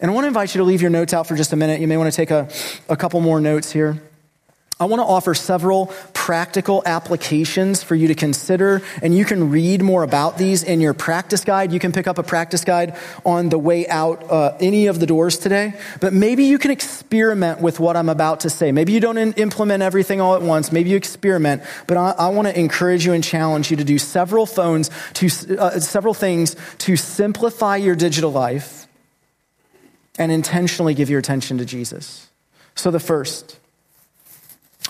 And 0.00 0.10
I 0.10 0.14
want 0.14 0.24
to 0.24 0.28
invite 0.28 0.54
you 0.54 0.60
to 0.60 0.64
leave 0.64 0.80
your 0.80 0.90
notes 0.90 1.12
out 1.12 1.26
for 1.26 1.36
just 1.36 1.52
a 1.52 1.56
minute. 1.56 1.80
You 1.80 1.88
may 1.88 1.96
want 1.96 2.10
to 2.10 2.16
take 2.16 2.30
a, 2.30 2.48
a 2.88 2.96
couple 2.96 3.20
more 3.20 3.40
notes 3.40 3.70
here. 3.72 4.00
I 4.80 4.86
want 4.86 5.00
to 5.00 5.04
offer 5.04 5.34
several 5.34 5.92
practical 6.14 6.82
applications 6.86 7.82
for 7.82 7.94
you 7.94 8.08
to 8.08 8.14
consider, 8.14 8.80
and 9.02 9.14
you 9.14 9.26
can 9.26 9.50
read 9.50 9.82
more 9.82 10.02
about 10.02 10.38
these 10.38 10.62
in 10.62 10.80
your 10.80 10.94
practice 10.94 11.44
guide. 11.44 11.70
You 11.70 11.78
can 11.78 11.92
pick 11.92 12.06
up 12.06 12.16
a 12.16 12.22
practice 12.22 12.64
guide 12.64 12.96
on 13.26 13.50
the 13.50 13.58
way 13.58 13.86
out 13.88 14.30
uh, 14.30 14.56
any 14.58 14.86
of 14.86 14.98
the 14.98 15.04
doors 15.04 15.36
today, 15.36 15.74
but 16.00 16.14
maybe 16.14 16.44
you 16.44 16.56
can 16.56 16.70
experiment 16.70 17.60
with 17.60 17.78
what 17.78 17.94
I'm 17.94 18.08
about 18.08 18.40
to 18.40 18.50
say. 18.50 18.72
Maybe 18.72 18.92
you 18.92 19.00
don't 19.00 19.18
in- 19.18 19.34
implement 19.34 19.82
everything 19.82 20.18
all 20.22 20.34
at 20.34 20.40
once. 20.40 20.72
Maybe 20.72 20.88
you 20.88 20.96
experiment, 20.96 21.62
but 21.86 21.98
I, 21.98 22.14
I 22.18 22.28
want 22.28 22.48
to 22.48 22.58
encourage 22.58 23.04
you 23.04 23.12
and 23.12 23.22
challenge 23.22 23.70
you 23.70 23.76
to 23.76 23.84
do 23.84 23.98
several 23.98 24.46
phones 24.46 24.90
to 25.14 25.58
uh, 25.58 25.78
several 25.78 26.14
things 26.14 26.56
to 26.78 26.96
simplify 26.96 27.76
your 27.76 27.94
digital 27.94 28.32
life 28.32 28.86
and 30.18 30.32
intentionally 30.32 30.94
give 30.94 31.10
your 31.10 31.20
attention 31.20 31.58
to 31.58 31.66
Jesus. 31.66 32.30
So 32.74 32.90
the 32.90 32.98
first 32.98 33.59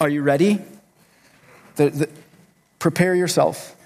are 0.01 0.09
you 0.09 0.23
ready? 0.23 0.59
The, 1.77 1.91
the, 1.91 2.09
prepare 2.79 3.15
yourself. 3.15 3.77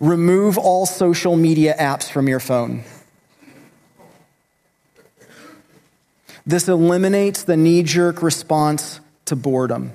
Remove 0.00 0.58
all 0.58 0.84
social 0.84 1.34
media 1.34 1.74
apps 1.78 2.10
from 2.10 2.28
your 2.28 2.40
phone. 2.40 2.84
This 6.46 6.68
eliminates 6.68 7.44
the 7.44 7.56
knee 7.56 7.82
jerk 7.82 8.22
response 8.22 9.00
to 9.24 9.36
boredom. 9.36 9.92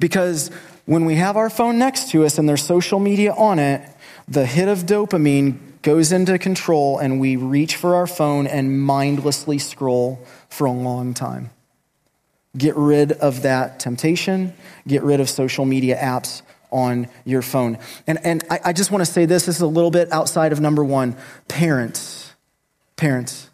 Because 0.00 0.48
when 0.84 1.04
we 1.04 1.14
have 1.14 1.36
our 1.36 1.48
phone 1.48 1.78
next 1.78 2.10
to 2.10 2.24
us 2.24 2.38
and 2.38 2.48
there's 2.48 2.64
social 2.64 2.98
media 2.98 3.32
on 3.32 3.60
it, 3.60 3.88
the 4.26 4.46
hit 4.46 4.66
of 4.66 4.80
dopamine 4.80 5.58
goes 5.82 6.10
into 6.10 6.38
control 6.38 6.98
and 6.98 7.20
we 7.20 7.36
reach 7.36 7.76
for 7.76 7.94
our 7.94 8.08
phone 8.08 8.48
and 8.48 8.80
mindlessly 8.80 9.58
scroll 9.58 10.24
for 10.48 10.66
a 10.66 10.72
long 10.72 11.14
time. 11.14 11.50
Get 12.56 12.76
rid 12.76 13.12
of 13.12 13.42
that 13.42 13.78
temptation, 13.78 14.54
get 14.86 15.02
rid 15.02 15.20
of 15.20 15.30
social 15.30 15.64
media 15.64 15.96
apps 15.96 16.42
on 16.72 17.08
your 17.24 17.42
phone. 17.42 17.78
And, 18.06 18.18
and 18.24 18.44
I, 18.50 18.60
I 18.66 18.72
just 18.72 18.90
want 18.90 19.04
to 19.04 19.10
say 19.10 19.24
this 19.24 19.46
this 19.46 19.56
is 19.56 19.62
a 19.62 19.66
little 19.66 19.90
bit 19.90 20.12
outside 20.12 20.52
of 20.52 20.60
number 20.60 20.84
one. 20.84 21.16
Parents, 21.48 22.32
parents, 22.96 23.48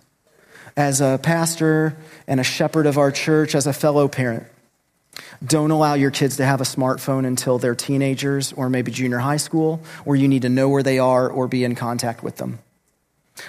as 0.76 1.00
a 1.00 1.18
pastor 1.22 1.96
and 2.26 2.40
a 2.40 2.44
shepherd 2.44 2.86
of 2.86 2.98
our 2.98 3.10
church, 3.10 3.54
as 3.54 3.66
a 3.66 3.72
fellow 3.72 4.08
parent, 4.08 4.44
don't 5.44 5.70
allow 5.70 5.94
your 5.94 6.10
kids 6.10 6.36
to 6.36 6.44
have 6.44 6.60
a 6.60 6.64
smartphone 6.64 7.26
until 7.26 7.58
they're 7.58 7.74
teenagers 7.74 8.52
or 8.52 8.68
maybe 8.68 8.90
junior 8.90 9.18
high 9.18 9.38
school, 9.38 9.82
where 10.04 10.16
you 10.16 10.28
need 10.28 10.42
to 10.42 10.48
know 10.48 10.68
where 10.68 10.82
they 10.82 10.98
are 10.98 11.28
or 11.28 11.48
be 11.48 11.64
in 11.64 11.74
contact 11.74 12.22
with 12.22 12.36
them. 12.36 12.58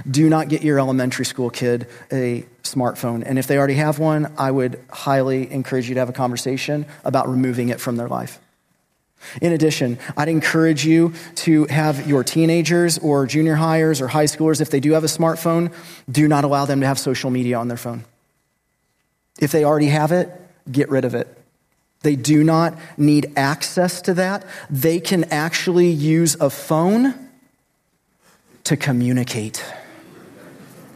Do 0.09 0.29
not 0.29 0.49
get 0.49 0.63
your 0.63 0.79
elementary 0.79 1.25
school 1.25 1.49
kid 1.49 1.87
a 2.11 2.45
smartphone. 2.63 3.23
And 3.25 3.39
if 3.39 3.47
they 3.47 3.57
already 3.57 3.75
have 3.75 3.99
one, 3.99 4.33
I 4.37 4.51
would 4.51 4.81
highly 4.89 5.51
encourage 5.51 5.87
you 5.87 5.95
to 5.95 5.99
have 6.01 6.09
a 6.09 6.13
conversation 6.13 6.85
about 7.03 7.29
removing 7.29 7.69
it 7.69 7.79
from 7.79 7.95
their 7.95 8.07
life. 8.07 8.39
In 9.41 9.51
addition, 9.51 9.97
I'd 10.15 10.29
encourage 10.29 10.85
you 10.85 11.13
to 11.35 11.65
have 11.65 12.07
your 12.07 12.23
teenagers 12.23 12.97
or 12.99 13.25
junior 13.25 13.55
hires 13.55 13.99
or 13.99 14.07
high 14.07 14.25
schoolers, 14.25 14.61
if 14.61 14.69
they 14.69 14.79
do 14.79 14.91
have 14.91 15.03
a 15.03 15.07
smartphone, 15.07 15.73
do 16.09 16.27
not 16.27 16.43
allow 16.43 16.65
them 16.65 16.81
to 16.81 16.87
have 16.87 16.99
social 16.99 17.31
media 17.31 17.57
on 17.57 17.67
their 17.67 17.77
phone. 17.77 18.03
If 19.39 19.51
they 19.51 19.63
already 19.63 19.87
have 19.87 20.11
it, 20.11 20.29
get 20.71 20.89
rid 20.89 21.05
of 21.05 21.15
it. 21.15 21.27
They 22.01 22.15
do 22.15 22.43
not 22.43 22.77
need 22.97 23.33
access 23.35 24.01
to 24.03 24.13
that. 24.15 24.45
They 24.69 24.99
can 24.99 25.25
actually 25.25 25.89
use 25.89 26.35
a 26.39 26.49
phone 26.49 27.26
to 28.67 28.75
communicate, 28.75 29.63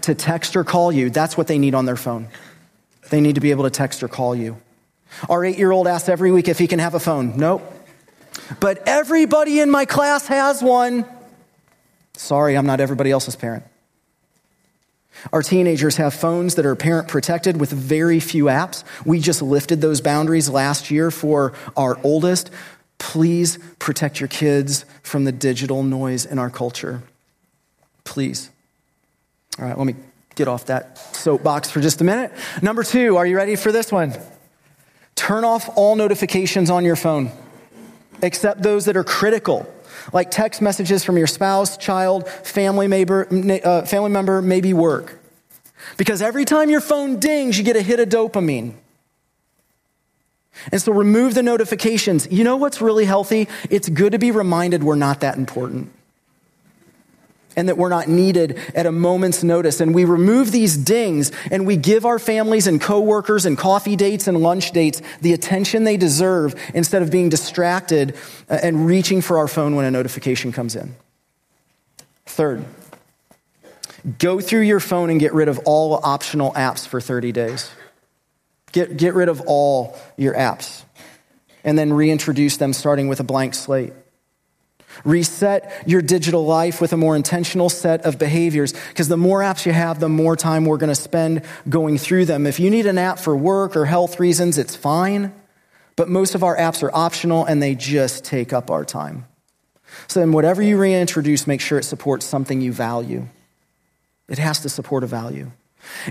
to 0.01 0.13
text 0.13 0.57
or 0.57 0.63
call 0.65 0.91
you. 0.91 1.10
That's 1.10 1.38
what 1.38 1.47
they 1.47 1.57
need 1.57 1.73
on 1.73 1.86
their 1.86 1.95
phone. 1.95 2.27
They 3.10 3.21
need 3.21 3.36
to 3.36 3.41
be 3.41 3.51
able 3.51 3.63
to 3.63 3.69
text 3.69 4.03
or 4.03 4.10
call 4.10 4.36
you. 4.36 4.57
Our 5.29 5.45
eight 5.45 5.57
year 5.57 5.71
old 5.71 5.88
asks 5.88 6.10
every 6.10 6.31
week 6.31 6.49
if 6.49 6.60
he 6.60 6.67
can 6.67 6.79
have 6.79 6.95
a 6.95 6.99
phone. 6.99 7.38
Nope. 7.38 7.62
But 8.60 8.84
everybody 8.88 9.62
in 9.62 9.69
my 9.69 9.86
class 9.86 10.27
has 10.27 10.62
one. 10.62 11.05
Sorry, 12.13 12.57
I'm 12.57 12.65
not 12.65 12.81
everybody 12.81 13.10
else's 13.10 13.38
parent. 13.38 13.63
Our 15.31 15.41
teenagers 15.41 15.95
have 15.95 16.13
phones 16.13 16.55
that 16.55 16.65
are 16.65 16.75
parent 16.75 17.07
protected 17.07 17.57
with 17.57 17.71
very 17.71 18.19
few 18.19 18.45
apps. 18.45 18.84
We 19.05 19.19
just 19.19 19.41
lifted 19.41 19.79
those 19.79 20.01
boundaries 20.01 20.49
last 20.49 20.91
year 20.91 21.10
for 21.10 21.53
our 21.77 21.97
oldest. 22.03 22.49
Please 22.97 23.60
protect 23.79 24.19
your 24.19 24.27
kids 24.27 24.84
from 25.03 25.23
the 25.23 25.31
digital 25.31 25.84
noise 25.84 26.25
in 26.25 26.38
our 26.38 26.49
culture. 26.49 27.03
Please. 28.03 28.49
All 29.59 29.65
right, 29.65 29.77
let 29.77 29.85
me 29.85 29.95
get 30.35 30.47
off 30.47 30.65
that 30.65 30.97
soapbox 31.15 31.69
for 31.69 31.81
just 31.81 32.01
a 32.01 32.03
minute. 32.03 32.31
Number 32.61 32.83
two, 32.83 33.17
are 33.17 33.25
you 33.25 33.35
ready 33.35 33.55
for 33.55 33.71
this 33.71 33.91
one? 33.91 34.13
Turn 35.15 35.43
off 35.43 35.69
all 35.75 35.95
notifications 35.95 36.69
on 36.69 36.85
your 36.85 36.95
phone, 36.95 37.31
except 38.21 38.63
those 38.63 38.85
that 38.85 38.97
are 38.97 39.03
critical 39.03 39.71
like 40.13 40.31
text 40.31 40.61
messages 40.61 41.03
from 41.03 41.17
your 41.17 41.27
spouse, 41.27 41.77
child, 41.77 42.27
family 42.27 42.87
member, 42.87 43.27
uh, 43.63 43.85
family 43.85 44.09
member, 44.09 44.41
maybe 44.41 44.73
work. 44.73 45.19
Because 45.97 46.21
every 46.21 46.45
time 46.45 46.69
your 46.69 46.81
phone 46.81 47.19
dings, 47.19 47.57
you 47.57 47.63
get 47.63 47.75
a 47.75 47.81
hit 47.81 47.99
of 47.99 48.09
dopamine. 48.09 48.75
And 50.71 50.81
so 50.81 50.91
remove 50.91 51.33
the 51.33 51.43
notifications. 51.43 52.27
You 52.29 52.43
know 52.43 52.55
what's 52.55 52.81
really 52.81 53.05
healthy? 53.05 53.47
It's 53.69 53.89
good 53.89 54.11
to 54.11 54.19
be 54.19 54.31
reminded 54.31 54.83
we're 54.83 54.95
not 54.95 55.21
that 55.21 55.37
important 55.37 55.91
and 57.55 57.67
that 57.67 57.77
we're 57.77 57.89
not 57.89 58.07
needed 58.07 58.59
at 58.75 58.85
a 58.85 58.91
moment's 58.91 59.43
notice. 59.43 59.81
And 59.81 59.93
we 59.93 60.05
remove 60.05 60.51
these 60.51 60.77
dings 60.77 61.31
and 61.49 61.65
we 61.65 61.77
give 61.77 62.05
our 62.05 62.19
families 62.19 62.67
and 62.67 62.79
coworkers 62.79 63.45
and 63.45 63.57
coffee 63.57 63.95
dates 63.95 64.27
and 64.27 64.41
lunch 64.41 64.71
dates 64.71 65.01
the 65.21 65.33
attention 65.33 65.83
they 65.83 65.97
deserve 65.97 66.55
instead 66.73 67.01
of 67.01 67.11
being 67.11 67.29
distracted 67.29 68.15
uh, 68.49 68.59
and 68.61 68.85
reaching 68.85 69.21
for 69.21 69.37
our 69.37 69.47
phone 69.47 69.75
when 69.75 69.85
a 69.85 69.91
notification 69.91 70.51
comes 70.51 70.75
in. 70.75 70.95
Third, 72.25 72.65
go 74.17 74.39
through 74.39 74.61
your 74.61 74.79
phone 74.79 75.09
and 75.09 75.19
get 75.19 75.33
rid 75.33 75.47
of 75.47 75.59
all 75.65 75.99
optional 76.03 76.53
apps 76.53 76.87
for 76.87 77.01
30 77.01 77.31
days. 77.31 77.69
Get, 78.71 78.95
get 78.95 79.13
rid 79.15 79.27
of 79.27 79.41
all 79.47 79.97
your 80.15 80.33
apps 80.33 80.83
and 81.63 81.77
then 81.77 81.93
reintroduce 81.93 82.57
them 82.57 82.73
starting 82.73 83.07
with 83.07 83.19
a 83.19 83.23
blank 83.23 83.53
slate. 83.53 83.93
Reset 85.04 85.71
your 85.86 86.01
digital 86.01 86.45
life 86.45 86.82
with 86.82 86.93
a 86.93 86.97
more 86.97 87.15
intentional 87.15 87.69
set 87.69 88.01
of 88.06 88.19
behaviors 88.19 88.73
because 88.89 89.08
the 89.08 89.17
more 89.17 89.39
apps 89.39 89.65
you 89.65 89.71
have, 89.71 89.99
the 89.99 90.10
more 90.10 90.36
time 90.36 90.65
we're 90.65 90.77
going 90.77 90.89
to 90.89 90.95
spend 90.95 91.43
going 91.69 91.97
through 91.97 92.25
them. 92.25 92.45
If 92.45 92.60
you 92.60 92.69
need 92.69 92.86
an 92.86 92.97
app 92.97 93.19
for 93.19 93.36
work 93.36 93.75
or 93.75 93.86
health 93.86 94.19
reasons, 94.19 94.58
it's 94.58 94.75
fine, 94.75 95.34
but 95.95 96.10
most 96.10 96.36
of 96.36 96.43
our 96.43 96.58
apps 96.58 96.84
are 96.84 96.93
optional 96.95 97.45
and 97.45 97.62
they 97.62 97.75
just 97.75 98.23
take 98.23 98.54
up 98.54 98.69
our 98.69 98.86
time. 98.86 99.25
So 100.08 100.19
then, 100.19 100.32
whatever 100.32 100.62
you 100.62 100.77
reintroduce, 100.77 101.47
make 101.47 101.62
sure 101.62 101.77
it 101.77 101.84
supports 101.84 102.25
something 102.25 102.62
you 102.62 102.71
value. 102.71 103.27
It 104.30 104.38
has 104.38 104.62
to 104.62 104.69
support 104.69 105.04
a 105.04 105.08
value. 105.08 105.51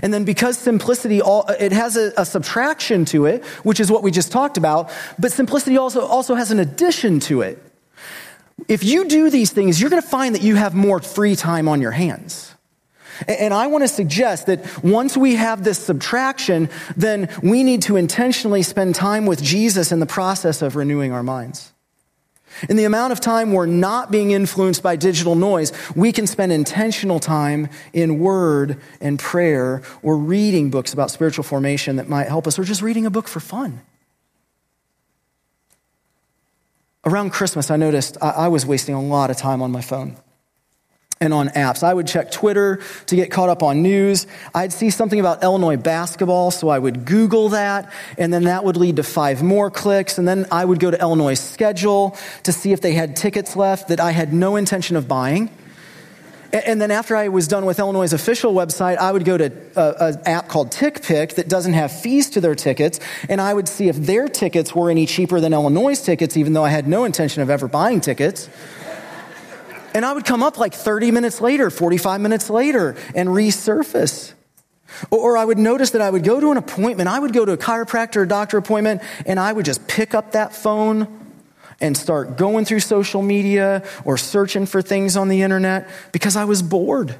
And 0.01 0.13
then 0.13 0.25
because 0.25 0.57
simplicity, 0.57 1.21
all, 1.21 1.45
it 1.47 1.71
has 1.71 1.97
a, 1.97 2.11
a, 2.17 2.25
subtraction 2.25 3.05
to 3.05 3.25
it, 3.25 3.43
which 3.63 3.79
is 3.79 3.89
what 3.89 4.03
we 4.03 4.11
just 4.11 4.31
talked 4.31 4.57
about, 4.57 4.91
but 5.17 5.31
simplicity 5.31 5.77
also, 5.77 6.05
also 6.05 6.35
has 6.35 6.51
an 6.51 6.59
addition 6.59 7.19
to 7.21 7.41
it. 7.41 7.70
If 8.67 8.83
you 8.83 9.05
do 9.07 9.29
these 9.29 9.51
things, 9.51 9.81
you're 9.81 9.89
going 9.89 10.01
to 10.01 10.07
find 10.07 10.35
that 10.35 10.43
you 10.43 10.55
have 10.55 10.73
more 10.73 10.99
free 10.99 11.35
time 11.35 11.67
on 11.67 11.81
your 11.81 11.91
hands. 11.91 12.53
And 13.27 13.53
I 13.53 13.67
want 13.67 13.83
to 13.83 13.87
suggest 13.87 14.47
that 14.47 14.83
once 14.83 15.15
we 15.15 15.35
have 15.35 15.63
this 15.63 15.77
subtraction, 15.77 16.69
then 16.95 17.29
we 17.43 17.63
need 17.63 17.83
to 17.83 17.95
intentionally 17.95 18.63
spend 18.63 18.95
time 18.95 19.25
with 19.25 19.43
Jesus 19.43 19.91
in 19.91 19.99
the 19.99 20.05
process 20.05 20.61
of 20.61 20.75
renewing 20.75 21.11
our 21.11 21.23
minds. 21.23 21.71
In 22.67 22.75
the 22.75 22.83
amount 22.83 23.13
of 23.13 23.19
time 23.19 23.53
we're 23.53 23.65
not 23.65 24.11
being 24.11 24.31
influenced 24.31 24.83
by 24.83 24.95
digital 24.95 25.35
noise, 25.35 25.71
we 25.95 26.11
can 26.11 26.27
spend 26.27 26.51
intentional 26.51 27.19
time 27.19 27.69
in 27.93 28.19
word 28.19 28.81
and 28.99 29.17
prayer 29.17 29.81
or 30.03 30.17
reading 30.17 30.69
books 30.69 30.93
about 30.93 31.11
spiritual 31.11 31.43
formation 31.43 31.95
that 31.95 32.09
might 32.09 32.27
help 32.27 32.47
us, 32.47 32.59
or 32.59 32.63
just 32.63 32.81
reading 32.81 33.05
a 33.05 33.11
book 33.11 33.27
for 33.27 33.39
fun. 33.39 33.81
Around 37.03 37.31
Christmas, 37.31 37.71
I 37.71 37.77
noticed 37.77 38.17
I, 38.21 38.47
was 38.47 38.63
wasting 38.63 38.93
a 38.93 39.01
lot 39.01 39.31
of 39.31 39.37
time 39.37 39.63
on 39.63 39.71
my 39.71 39.81
phone 39.81 40.17
and 41.19 41.33
on 41.33 41.49
apps. 41.49 41.81
I 41.81 41.93
would 41.93 42.05
check 42.05 42.31
Twitter 42.31 42.79
to 43.07 43.15
get 43.15 43.31
caught 43.31 43.49
up 43.49 43.63
on 43.63 43.81
news. 43.81 44.27
I'd 44.53 44.71
see 44.71 44.91
something 44.91 45.19
about 45.19 45.41
Illinois 45.41 45.77
basketball, 45.77 46.51
so 46.51 46.69
I 46.69 46.77
would 46.77 47.05
Google 47.05 47.49
that, 47.49 47.91
and 48.19 48.31
then 48.31 48.43
that 48.43 48.63
would 48.63 48.77
lead 48.77 48.97
to 48.97 49.03
five 49.03 49.41
more 49.41 49.71
clicks. 49.71 50.19
And 50.19 50.27
then 50.27 50.45
I 50.51 50.63
would 50.63 50.79
go 50.79 50.91
to 50.91 50.99
Illinois 50.99 51.33
schedule 51.33 52.15
to 52.43 52.51
see 52.51 52.71
if 52.71 52.81
they 52.81 52.93
had 52.93 53.15
tickets 53.15 53.55
left 53.55 53.87
that 53.87 53.99
I 53.99 54.11
had 54.11 54.31
no 54.31 54.55
intention 54.55 54.95
of 54.95 55.07
buying. 55.07 55.49
And 56.53 56.81
then 56.81 56.91
after 56.91 57.15
I 57.15 57.29
was 57.29 57.47
done 57.47 57.65
with 57.65 57.79
Illinois' 57.79 58.11
official 58.11 58.53
website, 58.53 58.97
I 58.97 59.11
would 59.11 59.23
go 59.23 59.37
to 59.37 59.51
uh, 59.75 60.13
an 60.13 60.21
app 60.25 60.49
called 60.49 60.71
TickPick 60.71 61.35
that 61.35 61.47
doesn't 61.47 61.73
have 61.73 61.97
fees 61.97 62.29
to 62.31 62.41
their 62.41 62.55
tickets, 62.55 62.99
and 63.29 63.39
I 63.39 63.53
would 63.53 63.69
see 63.69 63.87
if 63.87 63.95
their 63.95 64.27
tickets 64.27 64.75
were 64.75 64.89
any 64.89 65.05
cheaper 65.05 65.39
than 65.39 65.53
Illinois' 65.53 66.01
tickets, 66.01 66.35
even 66.35 66.51
though 66.51 66.65
I 66.65 66.69
had 66.69 66.87
no 66.87 67.05
intention 67.05 67.41
of 67.41 67.49
ever 67.49 67.69
buying 67.69 68.01
tickets. 68.01 68.49
And 69.93 70.05
I 70.05 70.13
would 70.13 70.25
come 70.25 70.43
up 70.43 70.57
like 70.57 70.73
30 70.73 71.11
minutes 71.11 71.39
later, 71.39 71.69
45 71.69 72.19
minutes 72.19 72.49
later, 72.49 72.95
and 73.15 73.29
resurface. 73.29 74.33
Or 75.09 75.37
I 75.37 75.45
would 75.45 75.57
notice 75.57 75.91
that 75.91 76.01
I 76.01 76.09
would 76.09 76.25
go 76.25 76.41
to 76.41 76.51
an 76.51 76.57
appointment, 76.57 77.07
I 77.07 77.19
would 77.19 77.31
go 77.31 77.45
to 77.45 77.53
a 77.53 77.57
chiropractor 77.57 78.17
or 78.17 78.25
doctor 78.25 78.57
appointment, 78.57 79.01
and 79.25 79.39
I 79.39 79.53
would 79.53 79.65
just 79.65 79.87
pick 79.87 80.13
up 80.13 80.33
that 80.33 80.53
phone 80.53 81.20
and 81.81 81.97
start 81.97 82.37
going 82.37 82.63
through 82.63 82.79
social 82.79 83.21
media 83.21 83.83
or 84.05 84.17
searching 84.17 84.65
for 84.65 84.81
things 84.81 85.17
on 85.17 85.27
the 85.27 85.41
internet 85.41 85.89
because 86.11 86.35
I 86.35 86.45
was 86.45 86.61
bored. 86.61 87.15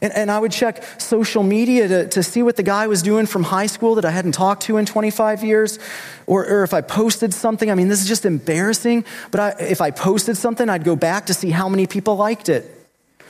And, 0.00 0.12
and 0.14 0.30
I 0.30 0.38
would 0.38 0.52
check 0.52 0.82
social 0.98 1.42
media 1.42 1.88
to, 1.88 2.08
to 2.08 2.22
see 2.22 2.42
what 2.42 2.56
the 2.56 2.62
guy 2.62 2.86
was 2.86 3.02
doing 3.02 3.26
from 3.26 3.42
high 3.42 3.66
school 3.66 3.96
that 3.96 4.04
I 4.04 4.10
hadn't 4.10 4.32
talked 4.32 4.62
to 4.64 4.78
in 4.78 4.86
25 4.86 5.44
years. 5.44 5.78
Or, 6.26 6.46
or 6.46 6.62
if 6.62 6.72
I 6.72 6.80
posted 6.80 7.34
something, 7.34 7.70
I 7.70 7.74
mean, 7.74 7.88
this 7.88 8.00
is 8.00 8.08
just 8.08 8.24
embarrassing, 8.24 9.04
but 9.30 9.40
I, 9.40 9.48
if 9.64 9.80
I 9.80 9.90
posted 9.90 10.36
something, 10.36 10.68
I'd 10.68 10.84
go 10.84 10.96
back 10.96 11.26
to 11.26 11.34
see 11.34 11.50
how 11.50 11.68
many 11.68 11.86
people 11.86 12.16
liked 12.16 12.48
it. 12.48 12.64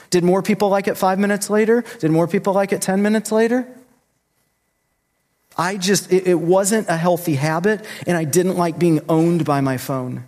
Did 0.09 0.23
more 0.23 0.41
people 0.41 0.69
like 0.69 0.87
it 0.87 0.95
five 0.95 1.17
minutes 1.17 1.49
later? 1.49 1.83
Did 1.99 2.11
more 2.11 2.27
people 2.27 2.53
like 2.53 2.71
it 2.71 2.81
10 2.81 3.01
minutes 3.01 3.31
later? 3.31 3.67
I 5.57 5.77
just, 5.77 6.11
it, 6.11 6.27
it 6.27 6.39
wasn't 6.39 6.89
a 6.89 6.97
healthy 6.97 7.35
habit, 7.35 7.85
and 8.07 8.17
I 8.17 8.23
didn't 8.23 8.57
like 8.57 8.79
being 8.79 9.01
owned 9.07 9.45
by 9.45 9.61
my 9.61 9.77
phone. 9.77 10.25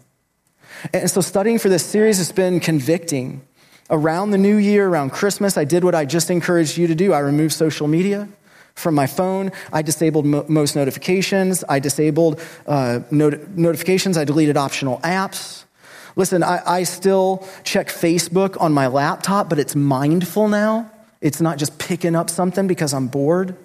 And 0.93 1.09
so 1.09 1.21
studying 1.21 1.59
for 1.59 1.69
this 1.69 1.85
series 1.85 2.17
has 2.17 2.31
been 2.31 2.59
convicting. 2.59 3.41
Around 3.89 4.31
the 4.31 4.37
new 4.37 4.55
year, 4.57 4.87
around 4.87 5.11
Christmas, 5.11 5.57
I 5.57 5.63
did 5.63 5.83
what 5.83 5.95
I 5.95 6.05
just 6.05 6.29
encouraged 6.29 6.77
you 6.77 6.87
to 6.87 6.95
do. 6.95 7.13
I 7.13 7.19
removed 7.19 7.53
social 7.53 7.87
media 7.87 8.27
From 8.75 8.93
my 8.93 9.07
phone, 9.07 9.51
I 9.71 9.81
disabled 9.81 10.25
mo- 10.25 10.45
most 10.49 10.75
notifications. 10.75 11.63
I 11.69 11.79
disabled 11.79 12.41
uh, 12.67 12.99
not- 13.09 13.49
notifications. 13.57 14.17
I 14.17 14.25
deleted 14.25 14.57
optional 14.57 14.99
apps. 14.99 15.63
Listen, 16.17 16.43
I, 16.43 16.61
I 16.65 16.83
still 16.83 17.47
check 17.63 17.87
Facebook 17.87 18.59
on 18.61 18.73
my 18.73 18.87
laptop, 18.87 19.49
but 19.49 19.59
it's 19.59 19.75
mindful 19.75 20.49
now. 20.49 20.91
It's 21.21 21.39
not 21.39 21.57
just 21.57 21.79
picking 21.79 22.15
up 22.15 22.29
something 22.29 22.67
because 22.67 22.93
I'm 22.93 23.07
bored. 23.07 23.55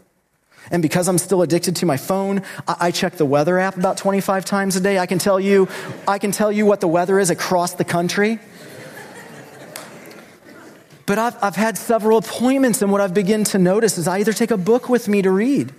And 0.71 0.83
because 0.83 1.09
I'm 1.09 1.19
still 1.19 1.43
addicted 1.43 1.77
to 1.77 1.87
my 1.87 1.97
phone, 1.97 2.43
I, 2.67 2.93
check 2.93 3.15
the 3.15 3.25
weather 3.25 3.59
app 3.59 3.77
about 3.77 3.97
25 3.97 4.45
times 4.45 4.77
a 4.77 4.81
day. 4.81 4.99
I 4.99 5.07
can 5.07 5.19
tell 5.19 5.41
you, 5.41 5.69
I 6.07 6.19
can 6.19 6.31
tell 6.31 6.53
you 6.53 6.65
what 6.65 6.81
the 6.81 6.89
weather 6.89 7.19
is 7.19 7.31
across 7.31 7.75
the 7.75 7.85
country. 7.85 8.39
But 11.07 11.19
I've, 11.19 11.37
I've 11.43 11.57
had 11.57 11.77
several 11.77 12.19
appointments, 12.19 12.83
and 12.83 12.93
what 12.93 13.01
I've 13.01 13.15
begun 13.15 13.43
to 13.45 13.59
notice 13.59 13.99
is 13.99 14.07
I 14.07 14.21
either 14.21 14.33
take 14.33 14.53
a 14.53 14.57
book 14.57 14.89
with 14.89 15.09
me 15.09 15.23
to 15.23 15.31
read, 15.33 15.73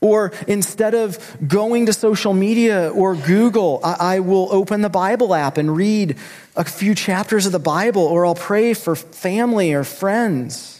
or 0.00 0.32
instead 0.46 0.94
of 0.94 1.36
going 1.46 1.84
to 1.84 1.92
social 1.92 2.32
media 2.32 2.90
or 2.90 3.14
Google, 3.16 3.80
I, 3.84 3.96
I, 4.14 4.20
will 4.20 4.48
open 4.50 4.80
the 4.80 4.88
Bible 4.88 5.34
app 5.34 5.58
and 5.58 5.76
read 5.76 6.16
a 6.56 6.64
few 6.64 6.94
chapters 6.94 7.44
of 7.44 7.52
the 7.52 7.58
Bible, 7.58 8.02
or 8.02 8.24
I'll 8.24 8.34
pray 8.34 8.72
for 8.72 8.96
family 8.96 9.74
or 9.74 9.84
friends. 9.84 10.79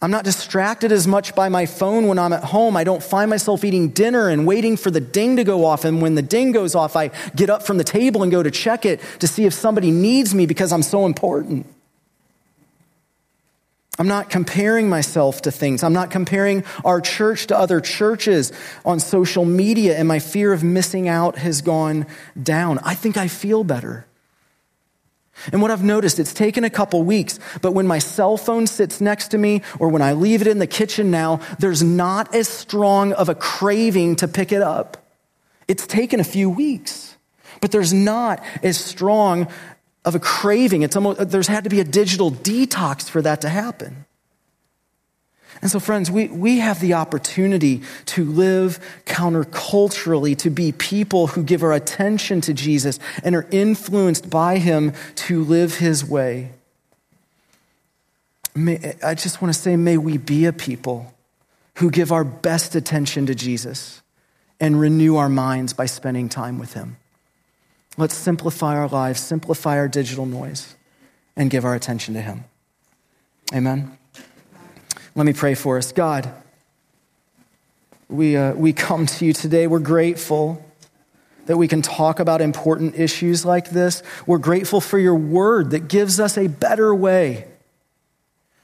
I'm 0.00 0.12
not 0.12 0.24
distracted 0.24 0.92
as 0.92 1.08
much 1.08 1.34
by 1.34 1.48
my 1.48 1.66
phone 1.66 2.06
when 2.06 2.20
I'm 2.20 2.32
at 2.32 2.44
home. 2.44 2.76
I 2.76 2.84
don't 2.84 3.02
find 3.02 3.28
myself 3.28 3.64
eating 3.64 3.88
dinner 3.88 4.28
and 4.28 4.46
waiting 4.46 4.76
for 4.76 4.92
the 4.92 5.00
ding 5.00 5.36
to 5.36 5.44
go 5.44 5.64
off. 5.64 5.84
And 5.84 6.00
when 6.00 6.14
the 6.14 6.22
ding 6.22 6.52
goes 6.52 6.76
off, 6.76 6.94
I 6.94 7.08
get 7.34 7.50
up 7.50 7.64
from 7.64 7.78
the 7.78 7.84
table 7.84 8.22
and 8.22 8.30
go 8.30 8.42
to 8.42 8.50
check 8.50 8.86
it 8.86 9.00
to 9.18 9.26
see 9.26 9.44
if 9.44 9.52
somebody 9.52 9.90
needs 9.90 10.34
me 10.36 10.46
because 10.46 10.72
I'm 10.72 10.82
so 10.82 11.04
important. 11.04 11.66
I'm 13.98 14.06
not 14.06 14.30
comparing 14.30 14.88
myself 14.88 15.42
to 15.42 15.50
things. 15.50 15.82
I'm 15.82 15.92
not 15.92 16.12
comparing 16.12 16.62
our 16.84 17.00
church 17.00 17.48
to 17.48 17.58
other 17.58 17.80
churches 17.80 18.52
on 18.84 19.00
social 19.00 19.44
media, 19.44 19.98
and 19.98 20.06
my 20.06 20.20
fear 20.20 20.52
of 20.52 20.62
missing 20.62 21.08
out 21.08 21.38
has 21.38 21.62
gone 21.62 22.06
down. 22.40 22.78
I 22.84 22.94
think 22.94 23.16
I 23.16 23.26
feel 23.26 23.64
better. 23.64 24.06
And 25.52 25.62
what 25.62 25.70
I've 25.70 25.84
noticed, 25.84 26.18
it's 26.18 26.34
taken 26.34 26.64
a 26.64 26.70
couple 26.70 27.02
weeks, 27.02 27.38
but 27.62 27.72
when 27.72 27.86
my 27.86 27.98
cell 27.98 28.36
phone 28.36 28.66
sits 28.66 29.00
next 29.00 29.28
to 29.28 29.38
me 29.38 29.62
or 29.78 29.88
when 29.88 30.02
I 30.02 30.12
leave 30.12 30.40
it 30.40 30.46
in 30.46 30.58
the 30.58 30.66
kitchen 30.66 31.10
now, 31.10 31.40
there's 31.58 31.82
not 31.82 32.34
as 32.34 32.48
strong 32.48 33.12
of 33.12 33.28
a 33.28 33.34
craving 33.34 34.16
to 34.16 34.28
pick 34.28 34.52
it 34.52 34.62
up. 34.62 34.96
It's 35.68 35.86
taken 35.86 36.18
a 36.18 36.24
few 36.24 36.50
weeks, 36.50 37.16
but 37.60 37.70
there's 37.70 37.92
not 37.92 38.42
as 38.62 38.76
strong 38.76 39.48
of 40.04 40.14
a 40.14 40.20
craving. 40.20 40.82
It's 40.82 40.96
almost, 40.96 41.30
there's 41.30 41.48
had 41.48 41.64
to 41.64 41.70
be 41.70 41.80
a 41.80 41.84
digital 41.84 42.30
detox 42.30 43.08
for 43.08 43.22
that 43.22 43.42
to 43.42 43.48
happen. 43.48 44.06
And 45.60 45.70
so, 45.70 45.80
friends, 45.80 46.10
we, 46.10 46.28
we 46.28 46.58
have 46.58 46.80
the 46.80 46.94
opportunity 46.94 47.82
to 48.06 48.24
live 48.24 48.78
counterculturally, 49.06 50.36
to 50.38 50.50
be 50.50 50.72
people 50.72 51.28
who 51.28 51.42
give 51.42 51.62
our 51.62 51.72
attention 51.72 52.40
to 52.42 52.54
Jesus 52.54 52.98
and 53.24 53.34
are 53.34 53.46
influenced 53.50 54.30
by 54.30 54.58
him 54.58 54.92
to 55.16 55.42
live 55.42 55.78
his 55.78 56.04
way. 56.04 56.50
May, 58.54 58.94
I 59.02 59.14
just 59.14 59.42
want 59.42 59.52
to 59.52 59.58
say, 59.58 59.76
may 59.76 59.96
we 59.96 60.16
be 60.16 60.44
a 60.46 60.52
people 60.52 61.14
who 61.76 61.90
give 61.90 62.12
our 62.12 62.24
best 62.24 62.74
attention 62.74 63.26
to 63.26 63.34
Jesus 63.34 64.02
and 64.60 64.80
renew 64.80 65.16
our 65.16 65.28
minds 65.28 65.72
by 65.72 65.86
spending 65.86 66.28
time 66.28 66.58
with 66.58 66.74
him. 66.74 66.96
Let's 67.98 68.14
simplify 68.14 68.76
our 68.76 68.86
lives, 68.86 69.18
simplify 69.18 69.76
our 69.76 69.88
digital 69.88 70.24
noise, 70.24 70.76
and 71.36 71.50
give 71.50 71.64
our 71.64 71.74
attention 71.74 72.14
to 72.14 72.20
Him. 72.20 72.44
Amen. 73.52 73.97
Let 75.18 75.26
me 75.26 75.32
pray 75.32 75.56
for 75.56 75.78
us. 75.78 75.90
God, 75.90 76.32
we, 78.08 78.36
uh, 78.36 78.52
we 78.54 78.72
come 78.72 79.06
to 79.06 79.26
you 79.26 79.32
today. 79.32 79.66
We're 79.66 79.80
grateful 79.80 80.64
that 81.46 81.56
we 81.56 81.66
can 81.66 81.82
talk 81.82 82.20
about 82.20 82.40
important 82.40 82.94
issues 82.94 83.44
like 83.44 83.70
this. 83.70 84.04
We're 84.28 84.38
grateful 84.38 84.80
for 84.80 84.96
your 84.96 85.16
word 85.16 85.70
that 85.72 85.88
gives 85.88 86.20
us 86.20 86.38
a 86.38 86.46
better 86.46 86.94
way, 86.94 87.48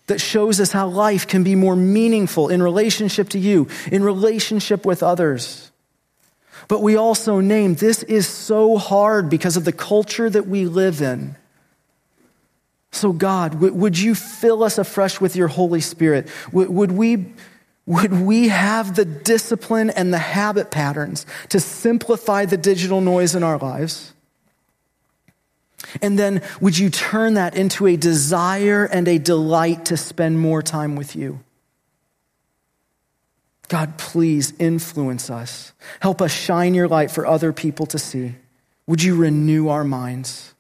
that 0.07 0.21
shows 0.21 0.61
us 0.61 0.71
how 0.71 0.87
life 0.87 1.27
can 1.27 1.43
be 1.43 1.57
more 1.57 1.75
meaningful 1.75 2.49
in 2.51 2.63
relationship 2.63 3.31
to 3.31 3.39
you, 3.41 3.67
in 3.91 4.05
relationship 4.05 4.87
with 4.87 5.03
others. 5.03 5.73
But 6.69 6.83
we 6.83 6.95
also 6.95 7.41
name 7.41 7.75
this 7.75 8.05
is 8.05 8.29
so 8.29 8.79
hard 8.79 9.29
because 9.29 9.57
of 9.57 9.65
the 9.65 9.73
culture 9.73 10.31
that 10.31 10.47
we 10.47 10.67
live 10.67 11.03
in. 11.03 11.35
So, 12.95 13.13
God, 13.13 13.55
would 13.57 13.99
you 13.99 14.15
fill 14.15 14.63
us 14.63 14.79
afresh 14.79 15.21
with 15.21 15.35
your 15.35 15.49
Holy 15.49 15.81
Spirit? 15.81 16.29
Would 16.53 16.93
we, 16.93 17.27
would 17.87 18.13
we 18.13 18.49
have 18.49 18.95
the 18.95 19.05
discipline 19.05 19.91
and 19.91 20.15
the 20.15 20.19
habit 20.19 20.71
patterns 20.71 21.27
to 21.49 21.59
simplify 21.59 22.45
the 22.45 22.57
digital 22.57 23.01
noise 23.01 23.35
in 23.35 23.43
our 23.43 23.59
lives? 23.59 24.13
And 26.03 26.17
then, 26.17 26.41
would 26.61 26.79
you 26.79 26.89
turn 26.89 27.35
that 27.35 27.57
into 27.57 27.89
a 27.89 27.97
desire 27.97 28.85
and 28.85 29.09
a 29.09 29.19
delight 29.19 29.87
to 29.87 29.97
spend 29.97 30.39
more 30.39 30.63
time 30.63 30.95
with 30.95 31.17
you? 31.17 31.41
God, 33.67 33.99
please 33.99 34.55
influence 34.61 35.31
us. 35.31 35.73
Help 35.99 36.23
us 36.23 36.33
shine 36.33 36.75
your 36.75 36.87
light 36.87 37.11
for 37.11 37.27
other 37.27 37.53
people 37.53 37.87
to 37.87 37.99
see. 37.99 38.37
Would 38.87 39.03
you 39.03 39.17
renew 39.17 39.69
our 39.69 39.85
minds 39.85 40.54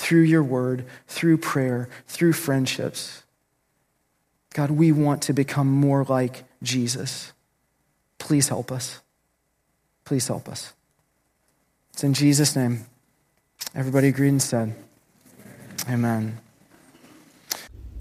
through 0.00 0.22
your 0.22 0.42
word, 0.42 0.86
through 1.06 1.36
prayer, 1.36 1.90
through 2.08 2.32
friendships? 2.32 3.22
God, 4.54 4.70
we 4.70 4.92
want 4.92 5.20
to 5.22 5.34
become 5.34 5.68
more 5.70 6.04
like 6.04 6.44
Jesus. 6.62 7.32
Please 8.18 8.48
help 8.48 8.72
us. 8.72 9.00
Please 10.06 10.26
help 10.26 10.48
us. 10.48 10.72
It's 11.92 12.02
in 12.02 12.14
Jesus' 12.14 12.56
name. 12.56 12.86
Everybody 13.74 14.08
agreed 14.08 14.30
and 14.30 14.42
said, 14.42 14.74
Amen. 15.88 16.38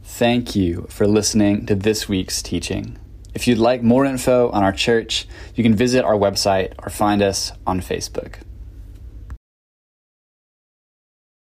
Thank 0.04 0.56
you 0.56 0.88
for 0.90 1.06
listening 1.06 1.66
to 1.66 1.76
this 1.76 2.08
week's 2.08 2.42
teaching. 2.42 2.98
If 3.34 3.46
you'd 3.46 3.58
like 3.58 3.84
more 3.84 4.06
info 4.06 4.50
on 4.52 4.64
our 4.64 4.72
church, 4.72 5.28
you 5.54 5.64
can 5.64 5.76
visit 5.76 6.06
our 6.06 6.16
website 6.16 6.74
or 6.80 6.90
find 6.90 7.22
us 7.22 7.52
on 7.68 7.82
Facebook. 7.82 8.36